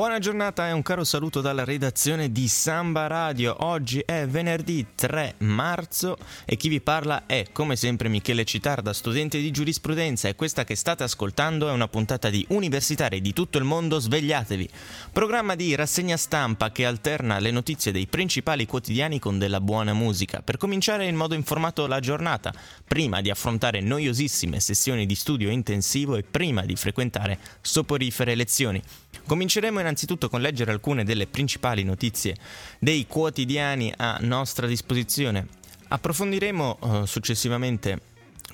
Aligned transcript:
Buona 0.00 0.18
giornata 0.18 0.66
e 0.66 0.72
un 0.72 0.80
caro 0.80 1.04
saluto 1.04 1.42
dalla 1.42 1.62
redazione 1.62 2.32
di 2.32 2.48
Samba 2.48 3.06
Radio. 3.06 3.54
Oggi 3.66 4.02
è 4.02 4.26
venerdì 4.26 4.86
3 4.94 5.34
marzo 5.40 6.16
e 6.46 6.56
chi 6.56 6.70
vi 6.70 6.80
parla 6.80 7.26
è 7.26 7.48
come 7.52 7.76
sempre 7.76 8.08
Michele 8.08 8.46
Citarda, 8.46 8.94
studente 8.94 9.38
di 9.38 9.50
giurisprudenza 9.50 10.28
e 10.28 10.36
questa 10.36 10.64
che 10.64 10.74
state 10.74 11.02
ascoltando 11.02 11.68
è 11.68 11.72
una 11.72 11.86
puntata 11.86 12.30
di 12.30 12.46
Universitari 12.48 13.20
di 13.20 13.34
tutto 13.34 13.58
il 13.58 13.64
mondo 13.64 13.98
Svegliatevi, 13.98 14.70
programma 15.12 15.54
di 15.54 15.74
rassegna 15.74 16.16
stampa 16.16 16.72
che 16.72 16.86
alterna 16.86 17.38
le 17.38 17.50
notizie 17.50 17.92
dei 17.92 18.06
principali 18.06 18.64
quotidiani 18.64 19.18
con 19.18 19.38
della 19.38 19.60
buona 19.60 19.92
musica 19.92 20.40
per 20.40 20.56
cominciare 20.56 21.04
in 21.04 21.14
modo 21.14 21.34
informato 21.34 21.86
la 21.86 22.00
giornata, 22.00 22.54
prima 22.88 23.20
di 23.20 23.28
affrontare 23.28 23.82
noiosissime 23.82 24.60
sessioni 24.60 25.04
di 25.04 25.14
studio 25.14 25.50
intensivo 25.50 26.16
e 26.16 26.22
prima 26.22 26.62
di 26.62 26.74
frequentare 26.74 27.38
soporifere 27.60 28.34
lezioni. 28.34 28.82
Cominceremo 29.26 29.78
innanzitutto 29.90 30.28
con 30.28 30.40
leggere 30.40 30.70
alcune 30.70 31.04
delle 31.04 31.26
principali 31.26 31.82
notizie 31.82 32.36
dei 32.78 33.06
quotidiani 33.06 33.92
a 33.96 34.18
nostra 34.20 34.66
disposizione. 34.66 35.46
Approfondiremo 35.88 36.78
uh, 36.80 37.04
successivamente, 37.04 38.00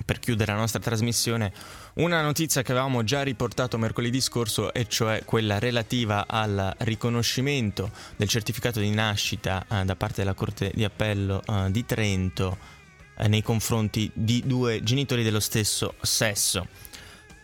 per 0.03 0.19
chiudere 0.19 0.51
la 0.51 0.57
nostra 0.57 0.79
trasmissione, 0.79 1.53
una 1.95 2.21
notizia 2.21 2.63
che 2.63 2.71
avevamo 2.71 3.03
già 3.03 3.21
riportato 3.21 3.77
mercoledì 3.77 4.19
scorso, 4.19 4.73
e 4.73 4.87
cioè 4.87 5.23
quella 5.23 5.59
relativa 5.59 6.25
al 6.27 6.73
riconoscimento 6.79 7.91
del 8.15 8.27
certificato 8.27 8.79
di 8.79 8.89
nascita 8.89 9.63
uh, 9.67 9.85
da 9.85 9.95
parte 9.95 10.21
della 10.21 10.33
Corte 10.33 10.71
di 10.73 10.83
Appello 10.83 11.41
uh, 11.45 11.69
di 11.69 11.85
Trento 11.85 12.75
nei 13.27 13.41
confronti 13.41 14.11
di 14.13 14.43
due 14.45 14.83
genitori 14.83 15.23
dello 15.23 15.39
stesso 15.39 15.95
sesso. 16.01 16.67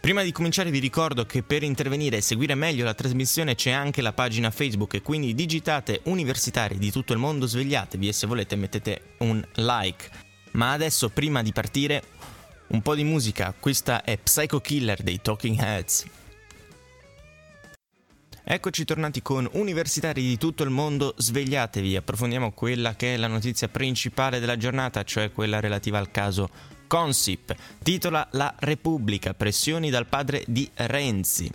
Prima 0.03 0.21
di 0.21 0.33
cominciare 0.33 0.69
vi 0.69 0.79
ricordo 0.79 1.25
che 1.25 1.43
per 1.43 1.63
intervenire 1.63 2.17
e 2.17 2.21
seguire 2.21 2.55
meglio 2.55 2.83
la 2.83 2.93
trasmissione 2.93 3.55
c'è 3.55 3.71
anche 3.71 4.01
la 4.01 4.11
pagina 4.11 4.51
Facebook 4.51 5.01
quindi 5.01 5.33
digitate 5.33 6.01
universitari 6.03 6.77
di 6.77 6.91
tutto 6.91 7.13
il 7.13 7.19
mondo, 7.19 7.47
svegliatevi 7.47 8.09
e 8.09 8.11
se 8.11 8.27
volete 8.27 8.57
mettete 8.57 9.13
un 9.19 9.41
like. 9.53 10.09
Ma 10.51 10.73
adesso 10.73 11.07
prima 11.07 11.41
di 11.41 11.53
partire 11.53 12.03
un 12.67 12.81
po' 12.81 12.95
di 12.95 13.05
musica, 13.05 13.55
questa 13.57 14.03
è 14.03 14.17
Psycho 14.17 14.59
Killer 14.59 15.01
dei 15.01 15.21
Talking 15.21 15.57
Heads. 15.57 16.05
Eccoci 18.43 18.83
tornati 18.83 19.21
con 19.21 19.47
universitari 19.53 20.21
di 20.21 20.37
tutto 20.37 20.63
il 20.63 20.69
mondo, 20.69 21.13
svegliatevi, 21.15 21.95
approfondiamo 21.95 22.51
quella 22.51 22.93
che 22.97 23.13
è 23.13 23.17
la 23.17 23.27
notizia 23.27 23.69
principale 23.69 24.41
della 24.41 24.57
giornata, 24.57 25.03
cioè 25.03 25.31
quella 25.31 25.61
relativa 25.61 25.97
al 25.97 26.11
caso 26.11 26.72
Consip 26.93 27.55
titola 27.81 28.27
La 28.33 28.53
Repubblica, 28.55 29.33
pressioni 29.33 29.89
dal 29.89 30.05
padre 30.05 30.43
di 30.45 30.69
Renzi. 30.75 31.49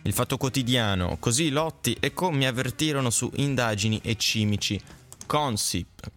Il 0.00 0.14
fatto 0.14 0.38
quotidiano, 0.38 1.18
così 1.20 1.50
Lotti 1.50 1.94
e 2.00 2.14
Co 2.14 2.30
mi 2.30 2.46
avvertirono 2.46 3.10
su 3.10 3.30
indagini 3.34 4.00
e 4.02 4.16
cimici. 4.16 4.80
Consip. 5.26 6.10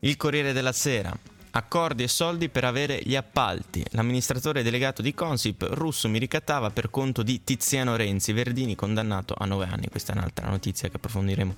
Il 0.00 0.16
Corriere 0.16 0.52
della 0.52 0.72
Sera. 0.72 1.16
Accordi 1.52 2.02
e 2.02 2.08
soldi 2.08 2.48
per 2.48 2.64
avere 2.64 3.02
gli 3.04 3.14
appalti. 3.14 3.84
L'amministratore 3.90 4.64
delegato 4.64 5.00
di 5.00 5.14
Consip 5.14 5.64
russo 5.70 6.08
mi 6.08 6.18
ricattava 6.18 6.70
per 6.70 6.90
conto 6.90 7.22
di 7.22 7.44
Tiziano 7.44 7.94
Renzi, 7.94 8.32
Verdini 8.32 8.74
condannato 8.74 9.36
a 9.38 9.44
nove 9.44 9.68
anni. 9.70 9.88
Questa 9.88 10.12
è 10.12 10.16
un'altra 10.16 10.48
notizia 10.48 10.88
che 10.88 10.96
approfondiremo 10.96 11.54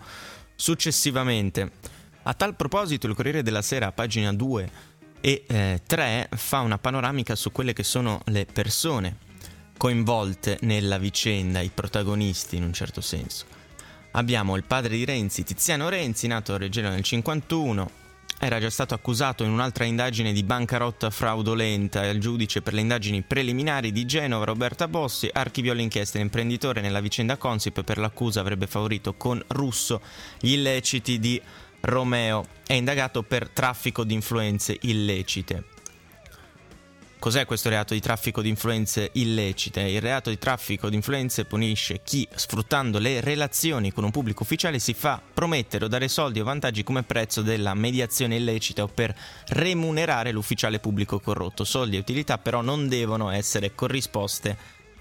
successivamente. 0.55 1.71
A 2.25 2.35
tal 2.35 2.55
proposito, 2.55 3.07
il 3.07 3.15
Corriere 3.15 3.43
della 3.43 3.63
Sera, 3.63 3.91
pagina 3.91 4.33
2, 4.33 4.91
e 5.23 5.81
3 5.87 6.29
eh, 6.31 6.37
fa 6.37 6.61
una 6.61 6.79
panoramica 6.79 7.37
su 7.37 7.53
quelle 7.53 7.73
che 7.73 7.85
sono 7.85 8.21
le 8.27 8.45
persone 8.45 9.17
coinvolte 9.79 10.59
nella 10.63 10.99
vicenda, 10.99 11.61
i 11.61 11.71
protagonisti 11.73 12.57
in 12.57 12.65
un 12.65 12.73
certo 12.73 13.01
senso. 13.01 13.47
Abbiamo 14.13 14.57
il 14.57 14.65
padre 14.65 14.97
di 14.97 15.05
Renzi, 15.05 15.45
Tiziano 15.45 15.89
Renzi, 15.89 16.27
nato 16.27 16.55
a 16.55 16.59
Reggio 16.59 16.83
nel 16.83 17.03
51, 17.03 17.91
era 18.39 18.59
già 18.59 18.71
stato 18.71 18.95
accusato 18.95 19.45
in 19.45 19.53
un'altra 19.53 19.85
indagine 19.85 20.33
di 20.33 20.43
bancarotta 20.43 21.11
fraudolenta 21.11 22.03
e 22.03 22.11
il 22.11 22.21
giudice 22.21 22.61
per 22.61 22.75
le 22.75 22.81
indagini 22.81 23.23
preliminari 23.23 23.93
di 23.93 24.05
Genova, 24.05 24.45
Roberta 24.45 24.89
Bossi, 24.89 25.31
archiviò 25.33 25.73
l'inchiesta. 25.73 26.19
L'imprenditore 26.19 26.81
nella 26.81 27.01
vicenda 27.01 27.37
Consip 27.37 27.85
per 27.85 27.99
l'accusa 27.99 28.41
avrebbe 28.41 28.67
favorito 28.67 29.15
con 29.15 29.41
Russo 29.49 30.01
gli 30.41 30.55
illeciti 30.55 31.21
di 31.21 31.41
Romeo 31.83 32.47
è 32.65 32.75
indagato 32.75 33.23
per 33.23 33.49
traffico 33.49 34.05
di 34.05 34.15
influenze 34.15 34.77
illecite. 34.83 35.65
Cos'è 37.19 37.45
questo 37.45 37.69
reato 37.69 37.95
di 37.95 38.01
traffico 38.01 38.41
di 38.41 38.49
influenze 38.49 39.11
illecite? 39.15 39.81
Il 39.83 40.01
reato 40.01 40.31
di 40.31 40.39
traffico 40.39 40.89
di 40.89 40.97
influenze 40.97 41.45
punisce 41.45 42.01
chi, 42.03 42.27
sfruttando 42.35 42.99
le 42.99 43.21
relazioni 43.21 43.93
con 43.93 44.03
un 44.03 44.11
pubblico 44.11 44.43
ufficiale, 44.43 44.81
si 44.81 44.93
fa 44.93 45.21
promettere 45.33 45.85
o 45.85 45.89
dare 45.89 46.09
soldi 46.09 46.41
o 46.41 46.45
vantaggi 46.45 46.83
come 46.83 47.05
prezzo 47.05 47.43
della 47.43 47.75
mediazione 47.75 48.37
illecita 48.37 48.83
o 48.83 48.89
per 48.89 49.15
remunerare 49.49 50.33
l'ufficiale 50.33 50.81
pubblico 50.81 51.21
corrotto. 51.21 51.63
Soldi 51.63 51.97
e 51.97 52.01
utilità 52.01 52.39
però 52.39 52.61
non 52.61 52.89
devono 52.89 53.31
essere 53.31 53.75
corrisposte, 53.75 54.57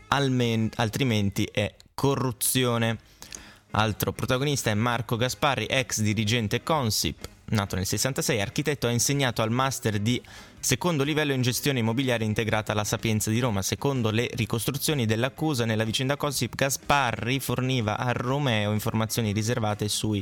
almen- 0.09 0.69
altrimenti 0.75 1.47
è 1.51 1.73
corruzione. 1.95 2.97
Altro 3.71 4.11
protagonista 4.11 4.69
è 4.69 4.73
Marco 4.73 5.15
Gasparri, 5.15 5.65
ex 5.65 6.01
dirigente 6.01 6.61
Consip, 6.61 7.25
nato 7.45 7.77
nel 7.77 7.85
66, 7.85 8.41
architetto, 8.41 8.87
ha 8.87 8.91
insegnato 8.91 9.41
al 9.41 9.49
master 9.49 9.99
di 9.99 10.21
secondo 10.59 11.03
livello 11.03 11.31
in 11.31 11.41
gestione 11.41 11.79
immobiliare 11.79 12.25
integrata 12.25 12.73
alla 12.73 12.83
Sapienza 12.83 13.29
di 13.29 13.39
Roma. 13.39 13.61
Secondo 13.61 14.11
le 14.11 14.29
ricostruzioni 14.33 15.05
dell'accusa 15.05 15.63
nella 15.63 15.85
vicenda 15.85 16.17
Consip, 16.17 16.53
Gasparri 16.53 17.39
forniva 17.39 17.97
a 17.97 18.11
Romeo 18.11 18.73
informazioni 18.73 19.31
riservate 19.31 19.87
sui 19.87 20.21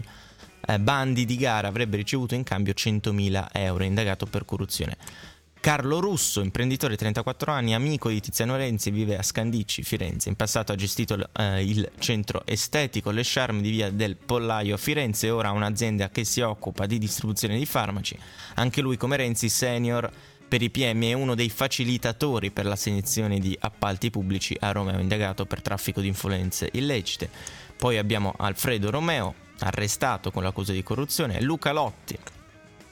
eh, 0.68 0.80
bandi 0.80 1.26
di 1.26 1.36
gara, 1.36 1.70
avrebbe 1.70 1.98
ricevuto 1.98 2.36
in 2.36 2.44
cambio 2.44 2.74
100.000 2.76 3.48
euro, 3.54 3.84
indagato 3.84 4.28
per 4.28 4.46
corruzione. 4.46 4.96
Carlo 5.62 6.00
Russo, 6.00 6.40
imprenditore 6.40 6.94
di 6.94 7.00
34 7.00 7.52
anni, 7.52 7.74
amico 7.74 8.08
di 8.08 8.22
Tiziano 8.22 8.56
Renzi, 8.56 8.92
vive 8.92 9.18
a 9.18 9.22
Scandicci, 9.22 9.84
Firenze. 9.84 10.30
In 10.30 10.36
passato 10.36 10.72
ha 10.72 10.75
gestito 10.75 11.18
eh, 11.34 11.62
il 11.66 11.92
centro 12.00 12.44
estetico 12.46 13.12
Le 13.12 13.24
Charme 13.25 13.62
di 13.62 13.70
via 13.70 13.92
del 13.92 14.16
Pollaio 14.16 14.75
a 14.75 14.78
Firenze 14.78 15.28
e 15.28 15.31
ora 15.31 15.50
ha 15.50 15.52
un'azienda 15.52 16.09
che 16.12 16.24
si 16.24 16.40
occupa 16.40 16.86
di 16.86 16.97
distribuzione 16.97 17.58
di 17.58 17.66
farmaci. 17.66 18.18
Anche 18.56 18.80
lui, 18.80 18.96
come 18.96 19.18
Renzi, 19.18 19.50
senior 19.50 20.09
per 20.47 20.62
i 20.62 20.70
PM 20.70 21.03
è 21.03 21.14
uno 21.14 21.36
dei 21.36 21.50
facilitatori 21.50 22.52
per 22.52 22.66
l'assegnazione 22.66 23.38
di 23.40 23.56
appalti 23.59 24.09
pubblici 24.09 24.56
a 24.62 24.72
Romeo, 24.72 25.00
indagato 25.00 25.46
per 25.46 25.62
traffico 25.62 26.00
di 26.00 26.08
influenze 26.08 26.70
illecite. 26.72 27.30
Poi 27.76 27.97
abbiamo 27.97 28.34
Alfredo 28.38 28.90
Romeo, 28.90 29.36
arrestato 29.59 30.31
con 30.31 30.41
l'accusa 30.41 30.72
di 30.72 30.84
corruzione, 30.84 31.41
Luca 31.41 31.74
Lotti, 31.74 32.18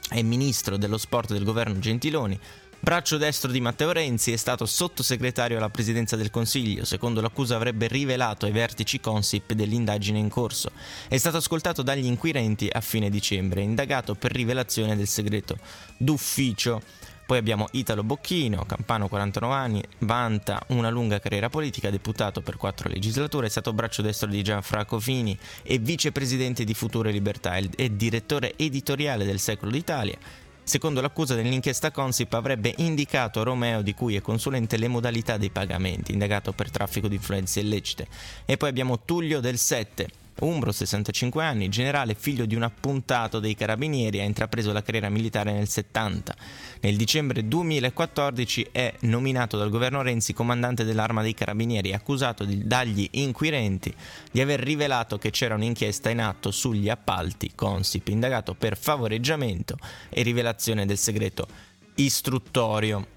è 0.09 0.21
ministro 0.21 0.77
dello 0.77 0.97
sport 0.97 1.33
del 1.33 1.43
governo 1.43 1.79
Gentiloni. 1.79 2.39
Braccio 2.79 3.17
destro 3.17 3.51
di 3.51 3.59
Matteo 3.59 3.91
Renzi 3.91 4.31
è 4.31 4.37
stato 4.37 4.65
sottosegretario 4.65 5.57
alla 5.57 5.69
presidenza 5.69 6.15
del 6.15 6.29
Consiglio, 6.29 6.85
secondo 6.85 7.21
l'accusa 7.21 7.55
avrebbe 7.55 7.87
rivelato 7.87 8.45
ai 8.45 8.51
vertici 8.51 8.99
Consip 8.99 9.53
dell'indagine 9.53 10.19
in 10.19 10.29
corso. 10.29 10.71
È 11.07 11.17
stato 11.17 11.37
ascoltato 11.37 11.81
dagli 11.81 12.05
inquirenti 12.05 12.69
a 12.71 12.79
fine 12.79 13.09
dicembre, 13.09 13.61
indagato 13.61 14.13
per 14.13 14.31
rivelazione 14.31 14.95
del 14.95 15.07
segreto 15.07 15.57
d'ufficio. 15.97 16.81
Poi 17.27 17.37
abbiamo 17.37 17.67
Italo 17.71 18.05
Bocchino, 18.05 18.63
campano 18.65 19.09
49 19.09 19.53
anni, 19.53 19.83
vanta 19.99 20.63
una 20.67 20.89
lunga 20.89 21.19
carriera 21.19 21.49
politica, 21.49 21.89
deputato 21.89 22.39
per 22.39 22.55
quattro 22.55 22.87
legislature, 22.87 23.47
è 23.47 23.49
stato 23.49 23.73
braccio 23.73 24.01
destro 24.01 24.29
di 24.29 24.41
Gianfranco 24.41 24.97
Fini 24.97 25.37
e 25.61 25.77
vicepresidente 25.77 26.63
di 26.63 26.73
Future 26.73 27.11
Libertà 27.11 27.57
e 27.57 27.97
direttore 27.97 28.53
editoriale 28.55 29.25
del 29.25 29.39
Secolo 29.39 29.71
d'Italia. 29.71 30.17
Secondo 30.63 31.01
l'accusa 31.01 31.35
dell'inchiesta 31.35 31.91
Consip 31.91 32.31
avrebbe 32.31 32.73
indicato 32.77 33.41
a 33.41 33.43
Romeo, 33.43 33.81
di 33.81 33.93
cui 33.93 34.15
è 34.15 34.21
consulente, 34.21 34.77
le 34.77 34.87
modalità 34.87 35.35
dei 35.35 35.49
pagamenti, 35.49 36.13
indagato 36.13 36.53
per 36.53 36.71
traffico 36.71 37.09
di 37.09 37.15
influenze 37.15 37.59
illecite. 37.59 38.07
E 38.45 38.55
poi 38.55 38.69
abbiamo 38.69 39.01
Tullio 39.03 39.41
del 39.41 39.57
7, 39.57 40.07
Umbro, 40.39 40.71
65 40.71 41.43
anni, 41.43 41.67
generale 41.67 42.13
figlio 42.13 42.45
di 42.45 42.53
un 42.53 42.61
appuntato 42.61 43.39
dei 43.39 43.55
carabinieri, 43.55 44.19
ha 44.19 44.23
intrapreso 44.23 44.71
la 44.71 44.83
carriera 44.83 45.09
militare 45.09 45.51
nel 45.51 45.67
70. 45.67 46.35
Nel 46.81 46.95
dicembre 46.95 47.47
2014 47.47 48.67
è 48.71 48.93
nominato 49.01 49.57
dal 49.57 49.71
governo 49.71 50.03
Renzi 50.03 50.33
comandante 50.33 50.83
dell'arma 50.83 51.23
dei 51.23 51.33
carabinieri, 51.33 51.93
accusato 51.93 52.45
di, 52.45 52.67
dagli 52.67 53.07
inquirenti 53.13 53.91
di 54.31 54.39
aver 54.39 54.59
rivelato 54.59 55.17
che 55.17 55.31
c'era 55.31 55.55
un'inchiesta 55.55 56.11
in 56.11 56.21
atto 56.21 56.51
sugli 56.51 56.89
appalti 56.89 57.53
Consip, 57.55 58.07
indagato 58.09 58.53
per 58.53 58.77
favoreggiamento 58.77 59.77
e 60.09 60.21
rivelazione 60.21 60.85
del 60.85 60.99
segreto 60.99 61.47
istruttorio. 61.95 63.07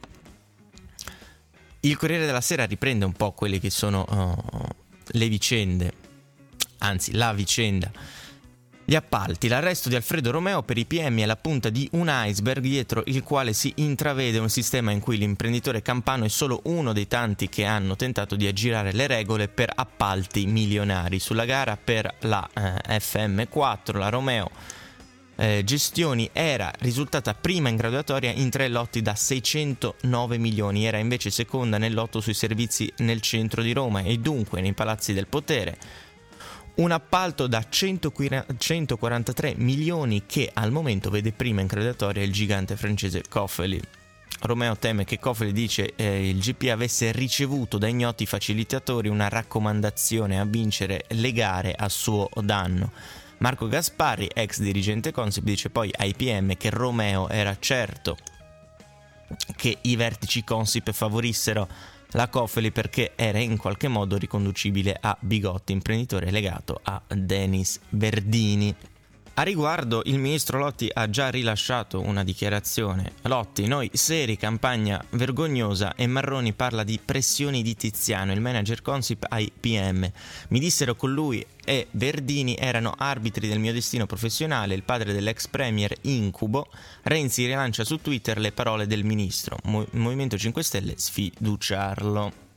Il 1.81 1.97
Corriere 1.99 2.25
della 2.25 2.41
Sera 2.41 2.65
riprende 2.65 3.05
un 3.05 3.13
po' 3.13 3.33
quelle 3.33 3.59
che 3.59 3.71
sono 3.71 4.07
uh, 4.09 4.69
le 5.13 5.29
vicende 5.29 6.09
anzi 6.81 7.15
la 7.15 7.33
vicenda. 7.33 7.91
Gli 8.91 8.97
appalti, 8.97 9.47
l'arresto 9.47 9.89
di 9.89 9.95
Alfredo 9.95 10.33
Romeo 10.33 10.65
per 10.65 10.77
i 10.77 10.85
PM 10.85 11.21
è 11.21 11.25
la 11.25 11.37
punta 11.37 11.71
di 11.71 11.89
un 11.93 12.11
iceberg 12.11 12.61
dietro 12.61 13.05
il 13.07 13.23
quale 13.23 13.53
si 13.53 13.73
intravede 13.77 14.39
un 14.39 14.49
sistema 14.49 14.91
in 14.91 14.99
cui 14.99 15.17
l'imprenditore 15.17 15.81
campano 15.81 16.25
è 16.25 16.29
solo 16.29 16.61
uno 16.65 16.93
dei 16.93 17.07
tanti 17.07 17.49
che 17.49 17.65
hanno 17.65 17.95
tentato 17.95 18.35
di 18.35 18.49
aggirare 18.49 18.91
le 18.91 19.07
regole 19.07 19.47
per 19.47 19.71
appalti 19.73 20.45
milionari. 20.47 21.21
Sulla 21.21 21.45
gara 21.45 21.77
per 21.77 22.13
la 22.23 22.49
eh, 22.53 22.99
FM4, 22.99 23.97
la 23.97 24.09
Romeo 24.09 24.51
eh, 25.37 25.63
Gestioni 25.65 26.29
era 26.33 26.73
risultata 26.81 27.33
prima 27.33 27.69
in 27.69 27.77
graduatoria 27.77 28.33
in 28.33 28.51
tre 28.51 28.69
lotti 28.69 29.01
da 29.03 29.15
609 29.15 30.37
milioni, 30.37 30.85
era 30.85 30.99
invece 30.99 31.31
seconda 31.31 31.79
nel 31.79 31.95
lotto 31.95 32.21
sui 32.21 32.35
servizi 32.35 32.93
nel 32.99 33.21
centro 33.21 33.63
di 33.63 33.73
Roma 33.73 34.01
e 34.01 34.19
dunque 34.19 34.61
nei 34.61 34.75
palazzi 34.75 35.15
del 35.15 35.29
potere 35.29 35.79
un 36.77 36.91
appalto 36.91 37.47
da 37.47 37.65
143 37.69 39.55
milioni 39.57 40.25
che 40.27 40.51
al 40.53 40.71
momento 40.71 41.11
vede 41.11 41.33
prima 41.33 41.61
in 41.61 41.67
credatoria 41.67 42.23
il 42.23 42.33
gigante 42.33 42.77
francese 42.77 43.25
Coffeli. 43.29 43.81
Romeo 44.43 44.77
teme 44.77 45.05
che 45.05 45.19
Coffeli 45.19 45.53
dice 45.53 45.93
eh, 45.97 46.29
il 46.29 46.39
GP 46.39 46.69
avesse 46.71 47.13
ricevuto 47.13 47.77
da 47.77 47.89
ignoti 47.89 48.25
facilitatori 48.25 49.09
una 49.09 49.29
raccomandazione 49.29 50.41
a 50.41 50.45
vincere 50.45 51.05
le 51.09 51.33
gare 51.33 51.75
a 51.77 51.89
suo 51.89 52.29
danno. 52.43 52.93
Marco 53.39 53.69
Gaspari, 53.69 54.29
ex 54.33 54.61
dirigente 54.61 55.13
Consip, 55.13 55.45
dice 55.45 55.71
poi 55.71 55.91
ai 55.97 56.15
PM 56.15 56.57
che 56.57 56.71
Romeo 56.71 57.29
era 57.29 57.57
certo 57.59 58.17
che 59.57 59.79
i 59.83 59.97
vertici 59.97 60.43
Consip 60.45 60.93
favorissero 60.93 61.69
la 62.13 62.29
Coffeli 62.29 62.71
perché 62.71 63.13
era 63.15 63.39
in 63.39 63.57
qualche 63.57 63.89
modo 63.89 64.17
riconducibile 64.17 64.97
a 65.01 65.17
Bigotti, 65.19 65.73
imprenditore 65.73 66.31
legato 66.31 66.81
a 66.83 67.01
Denis 67.09 67.79
Verdini. 67.91 68.75
A 69.41 69.43
riguardo 69.43 70.03
il 70.05 70.19
ministro 70.19 70.59
Lotti 70.59 70.91
ha 70.93 71.09
già 71.09 71.31
rilasciato 71.31 71.99
una 72.03 72.23
dichiarazione. 72.23 73.13
Lotti, 73.23 73.67
noi 73.67 73.89
seri, 73.95 74.37
campagna 74.37 75.03
vergognosa 75.13 75.95
e 75.95 76.07
Marroni 76.07 76.53
parla 76.53 76.85
di 76.85 77.01
pressioni 77.03 77.63
di 77.63 77.75
Tiziano, 77.75 78.33
il 78.33 78.41
manager 78.43 78.83
Consip 78.83 79.25
ai 79.31 79.51
PM. 79.59 80.07
Mi 80.49 80.59
dissero 80.59 80.95
con 80.95 81.15
lui 81.15 81.43
e 81.65 81.87
Verdini 81.93 82.55
erano 82.55 82.93
arbitri 82.95 83.49
del 83.49 83.61
mio 83.61 83.73
destino 83.73 84.05
professionale, 84.05 84.75
il 84.75 84.83
padre 84.83 85.15
dell'ex 85.15 85.49
premier 85.49 85.97
incubo. 86.03 86.69
Renzi 87.05 87.47
rilancia 87.47 87.83
su 87.83 87.97
Twitter 87.97 88.39
le 88.39 88.53
parole 88.53 88.87
del 88.87 89.05
ministro. 89.05 89.57
Mo- 89.65 89.87
Movimento 89.93 90.37
5 90.37 90.63
Stelle 90.63 90.99
sfiduciarlo. 90.99 92.50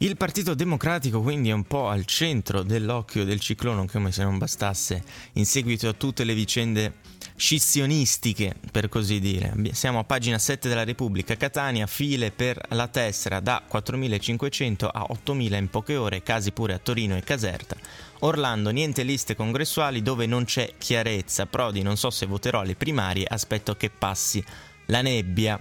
Il 0.00 0.16
Partito 0.16 0.54
Democratico 0.54 1.20
quindi 1.20 1.48
è 1.48 1.52
un 1.52 1.64
po' 1.64 1.88
al 1.88 2.04
centro 2.04 2.62
dell'occhio 2.62 3.24
del 3.24 3.40
ciclone, 3.40 3.88
come 3.88 4.12
se 4.12 4.22
non 4.22 4.38
bastasse, 4.38 5.02
in 5.32 5.44
seguito 5.44 5.88
a 5.88 5.92
tutte 5.92 6.22
le 6.22 6.34
vicende 6.34 6.92
scissionistiche, 7.34 8.54
per 8.70 8.88
così 8.88 9.18
dire. 9.18 9.52
Siamo 9.72 9.98
a 9.98 10.04
pagina 10.04 10.38
7 10.38 10.68
della 10.68 10.84
Repubblica. 10.84 11.36
Catania, 11.36 11.88
file 11.88 12.30
per 12.30 12.60
la 12.70 12.86
tessera 12.86 13.40
da 13.40 13.64
4.500 13.68 14.88
a 14.92 15.04
8.000 15.10 15.56
in 15.56 15.68
poche 15.68 15.96
ore, 15.96 16.22
casi 16.22 16.52
pure 16.52 16.74
a 16.74 16.78
Torino 16.78 17.16
e 17.16 17.24
Caserta. 17.24 17.76
Orlando, 18.20 18.70
niente 18.70 19.02
liste 19.02 19.34
congressuali 19.34 20.00
dove 20.00 20.26
non 20.26 20.44
c'è 20.44 20.74
chiarezza. 20.78 21.46
Prodi, 21.46 21.82
non 21.82 21.96
so 21.96 22.10
se 22.10 22.24
voterò 22.26 22.60
alle 22.60 22.76
primarie, 22.76 23.26
aspetto 23.28 23.74
che 23.74 23.90
passi 23.90 24.44
la 24.86 25.02
nebbia. 25.02 25.60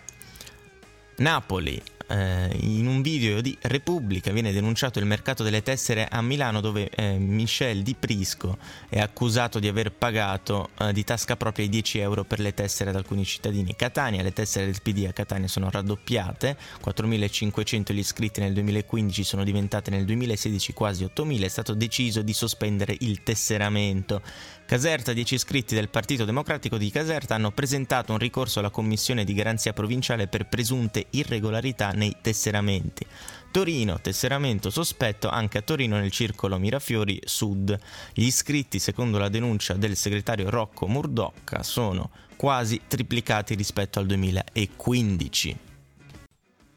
Napoli, 1.17 1.81
eh, 2.07 2.55
in 2.61 2.87
un 2.87 3.01
video 3.01 3.41
di 3.41 3.57
Repubblica 3.61 4.31
viene 4.31 4.51
denunciato 4.51 4.99
il 4.99 5.05
mercato 5.05 5.43
delle 5.43 5.61
tessere 5.61 6.07
a 6.09 6.21
Milano 6.21 6.61
dove 6.61 6.89
eh, 6.89 7.17
Michel 7.17 7.83
Di 7.83 7.95
Prisco 7.95 8.57
è 8.89 8.99
accusato 8.99 9.59
di 9.59 9.67
aver 9.67 9.91
pagato 9.91 10.69
eh, 10.79 10.93
di 10.93 11.03
tasca 11.03 11.35
propria 11.35 11.65
i 11.65 11.69
10 11.69 11.99
euro 11.99 12.23
per 12.23 12.39
le 12.39 12.53
tessere 12.53 12.89
ad 12.89 12.95
alcuni 12.95 13.25
cittadini. 13.25 13.75
Catania, 13.75 14.23
le 14.23 14.33
tessere 14.33 14.65
del 14.65 14.81
PD 14.81 15.05
a 15.07 15.13
Catania 15.13 15.47
sono 15.47 15.69
raddoppiate, 15.69 16.57
4.500 16.83 17.93
gli 17.93 17.99
iscritti 17.99 18.39
nel 18.39 18.53
2015 18.53 19.23
sono 19.23 19.43
diventate 19.43 19.91
nel 19.91 20.05
2016 20.05 20.73
quasi 20.73 21.03
8.000, 21.03 21.43
è 21.43 21.47
stato 21.47 21.73
deciso 21.73 22.21
di 22.21 22.33
sospendere 22.33 22.95
il 22.99 23.23
tesseramento. 23.23 24.21
Caserta, 24.65 25.13
10 25.13 25.35
iscritti 25.35 25.75
del 25.75 25.87
Partito 25.87 26.25
Democratico 26.25 26.77
di 26.77 26.91
Caserta 26.91 27.35
hanno 27.35 27.51
presentato 27.51 28.11
un 28.11 28.17
ricorso 28.17 28.59
alla 28.59 28.69
Commissione 28.69 29.23
di 29.23 29.33
Garanzia 29.33 29.71
Provinciale 29.71 30.27
per 30.27 30.47
presunte 30.47 31.05
irregolarità 31.11 31.93
nei 31.97 32.15
tesseramenti. 32.21 33.05
Torino, 33.51 33.99
tesseramento 33.99 34.69
sospetto 34.69 35.29
anche 35.29 35.57
a 35.57 35.61
Torino 35.61 35.97
nel 35.97 36.11
circolo 36.11 36.57
Mirafiori 36.59 37.19
Sud. 37.25 37.77
Gli 38.13 38.25
iscritti, 38.25 38.79
secondo 38.79 39.17
la 39.17 39.29
denuncia 39.29 39.73
del 39.73 39.95
segretario 39.95 40.49
Rocco 40.49 40.87
Murdocca, 40.87 41.63
sono 41.63 42.11
quasi 42.35 42.81
triplicati 42.87 43.55
rispetto 43.55 43.99
al 43.99 44.05
2015. 44.05 45.57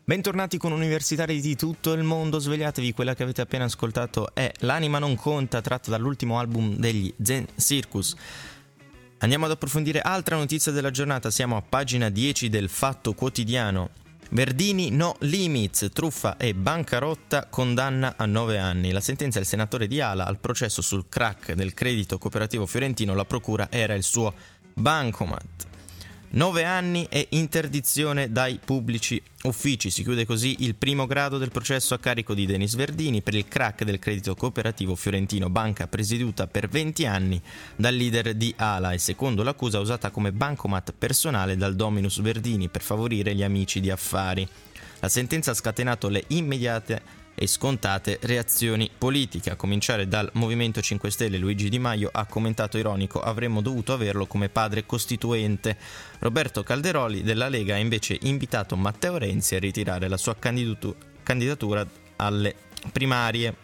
Bentornati 0.02 0.58
con 0.58 0.72
universitari 0.72 1.40
di 1.40 1.54
tutto 1.54 1.92
il 1.92 2.02
mondo, 2.02 2.40
svegliatevi, 2.40 2.92
quella 2.92 3.14
che 3.14 3.22
avete 3.22 3.42
appena 3.42 3.64
ascoltato 3.64 4.34
è 4.34 4.50
L'anima 4.60 4.98
non 4.98 5.14
conta, 5.14 5.60
tratto 5.60 5.90
dall'ultimo 5.90 6.38
album 6.38 6.76
degli 6.76 7.14
Zen 7.22 7.46
Circus. 7.56 8.16
Andiamo 9.18 9.44
ad 9.44 9.50
approfondire 9.50 10.00
altra 10.00 10.36
notizia 10.36 10.72
della 10.72 10.90
giornata, 10.90 11.30
siamo 11.30 11.56
a 11.56 11.62
pagina 11.62 12.08
10 12.08 12.48
del 12.48 12.70
Fatto 12.70 13.12
Quotidiano. 13.12 13.90
Verdini 14.32 14.90
no 14.90 15.16
limits, 15.20 15.90
truffa 15.92 16.36
e 16.36 16.54
bancarotta, 16.54 17.48
condanna 17.50 18.14
a 18.16 18.26
9 18.26 18.58
anni. 18.58 18.92
La 18.92 19.00
sentenza 19.00 19.38
del 19.38 19.46
senatore 19.48 19.88
Di 19.88 20.00
Ala 20.00 20.24
al 20.24 20.38
processo 20.38 20.82
sul 20.82 21.06
crack 21.08 21.54
del 21.54 21.74
credito 21.74 22.16
cooperativo 22.16 22.64
fiorentino, 22.64 23.14
la 23.14 23.24
procura 23.24 23.66
era 23.70 23.94
il 23.94 24.04
suo 24.04 24.32
bancomat. 24.72 25.69
9 26.32 26.62
anni 26.62 27.06
e 27.10 27.26
interdizione 27.30 28.30
dai 28.30 28.60
pubblici 28.64 29.20
uffici. 29.42 29.90
Si 29.90 30.04
chiude 30.04 30.24
così 30.24 30.58
il 30.60 30.76
primo 30.76 31.06
grado 31.06 31.38
del 31.38 31.50
processo 31.50 31.92
a 31.94 31.98
carico 31.98 32.34
di 32.34 32.46
Denis 32.46 32.76
Verdini 32.76 33.20
per 33.20 33.34
il 33.34 33.48
crack 33.48 33.82
del 33.82 33.98
credito 33.98 34.36
cooperativo 34.36 34.94
fiorentino, 34.94 35.50
banca 35.50 35.88
presieduta 35.88 36.46
per 36.46 36.68
20 36.68 37.04
anni 37.06 37.42
dal 37.74 37.96
leader 37.96 38.34
di 38.34 38.54
Ala 38.56 38.92
e 38.92 38.98
secondo 38.98 39.42
l'accusa 39.42 39.80
usata 39.80 40.10
come 40.10 40.30
bancomat 40.30 40.94
personale 40.96 41.56
dal 41.56 41.74
Dominus 41.74 42.20
Verdini 42.20 42.68
per 42.68 42.82
favorire 42.82 43.34
gli 43.34 43.42
amici 43.42 43.80
di 43.80 43.90
affari. 43.90 44.46
La 45.00 45.08
sentenza 45.08 45.50
ha 45.50 45.54
scatenato 45.54 46.08
le 46.08 46.24
immediate 46.28 47.02
e 47.42 47.46
scontate 47.46 48.18
reazioni 48.20 48.90
politiche. 48.96 49.48
A 49.48 49.56
cominciare 49.56 50.06
dal 50.06 50.28
Movimento 50.34 50.82
5 50.82 51.10
Stelle, 51.10 51.38
Luigi 51.38 51.70
Di 51.70 51.78
Maio 51.78 52.10
ha 52.12 52.26
commentato 52.26 52.76
ironico: 52.76 53.18
avremmo 53.18 53.62
dovuto 53.62 53.94
averlo 53.94 54.26
come 54.26 54.50
padre 54.50 54.84
costituente. 54.84 55.78
Roberto 56.18 56.62
Calderoli 56.62 57.22
della 57.22 57.48
Lega 57.48 57.76
ha 57.76 57.78
invece 57.78 58.18
invitato 58.20 58.76
Matteo 58.76 59.16
Renzi 59.16 59.54
a 59.54 59.58
ritirare 59.58 60.06
la 60.06 60.18
sua 60.18 60.36
candidatura 60.36 61.86
alle 62.16 62.54
primarie. 62.92 63.56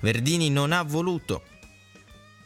Verdini 0.00 0.50
non 0.50 0.72
ha 0.72 0.82
voluto 0.82 1.44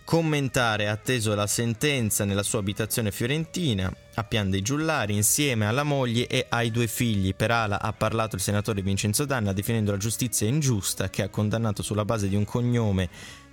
commentare 0.05 0.89
atteso 0.89 1.35
la 1.35 1.49
sentenza 1.49 2.25
nella 2.25 2.45
sua 2.45 2.61
abitazione 2.61 3.11
fiorentina 3.11 3.93
a 4.15 4.25
Pian 4.25 4.51
dei 4.51 4.63
Giullari 4.63 5.15
insieme 5.15 5.67
alla 5.67 5.83
moglie 5.83 6.27
e 6.27 6.47
ai 6.49 6.71
due 6.71 6.87
figli. 6.87 7.35
Per 7.35 7.51
Ala 7.51 7.81
ha 7.81 7.93
parlato 7.93 8.37
il 8.37 8.43
senatore 8.43 8.83
Vincenzo 8.83 9.25
Danna 9.25 9.53
definendo 9.53 9.91
la 9.91 9.97
giustizia 9.97 10.47
ingiusta 10.47 11.11
che 11.11 11.23
ha 11.23 11.29
condannato 11.29 11.83
sulla 11.83 12.05
base 12.05 12.29
di 12.29 12.37
un 12.37 12.45
cognome 12.45 13.09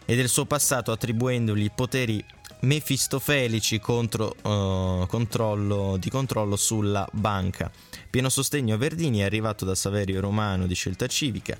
e 0.06 0.16
del 0.16 0.30
suo 0.30 0.46
passato 0.46 0.92
attribuendogli 0.92 1.72
poteri 1.74 2.24
mefistofelici 2.62 3.80
contro, 3.80 4.36
uh, 4.44 5.06
controllo, 5.08 5.98
di 5.98 6.10
controllo 6.10 6.56
sulla 6.56 7.08
banca. 7.12 7.72
Pieno 8.10 8.30
sostegno 8.30 8.76
a 8.76 8.78
Verdini 8.78 9.20
è 9.20 9.24
arrivato 9.24 9.66
da 9.66 9.76
Saverio 9.76 10.22
Romano 10.22 10.68
di 10.68 10.76
Scelta 10.76 11.08
Civica. 11.08 11.58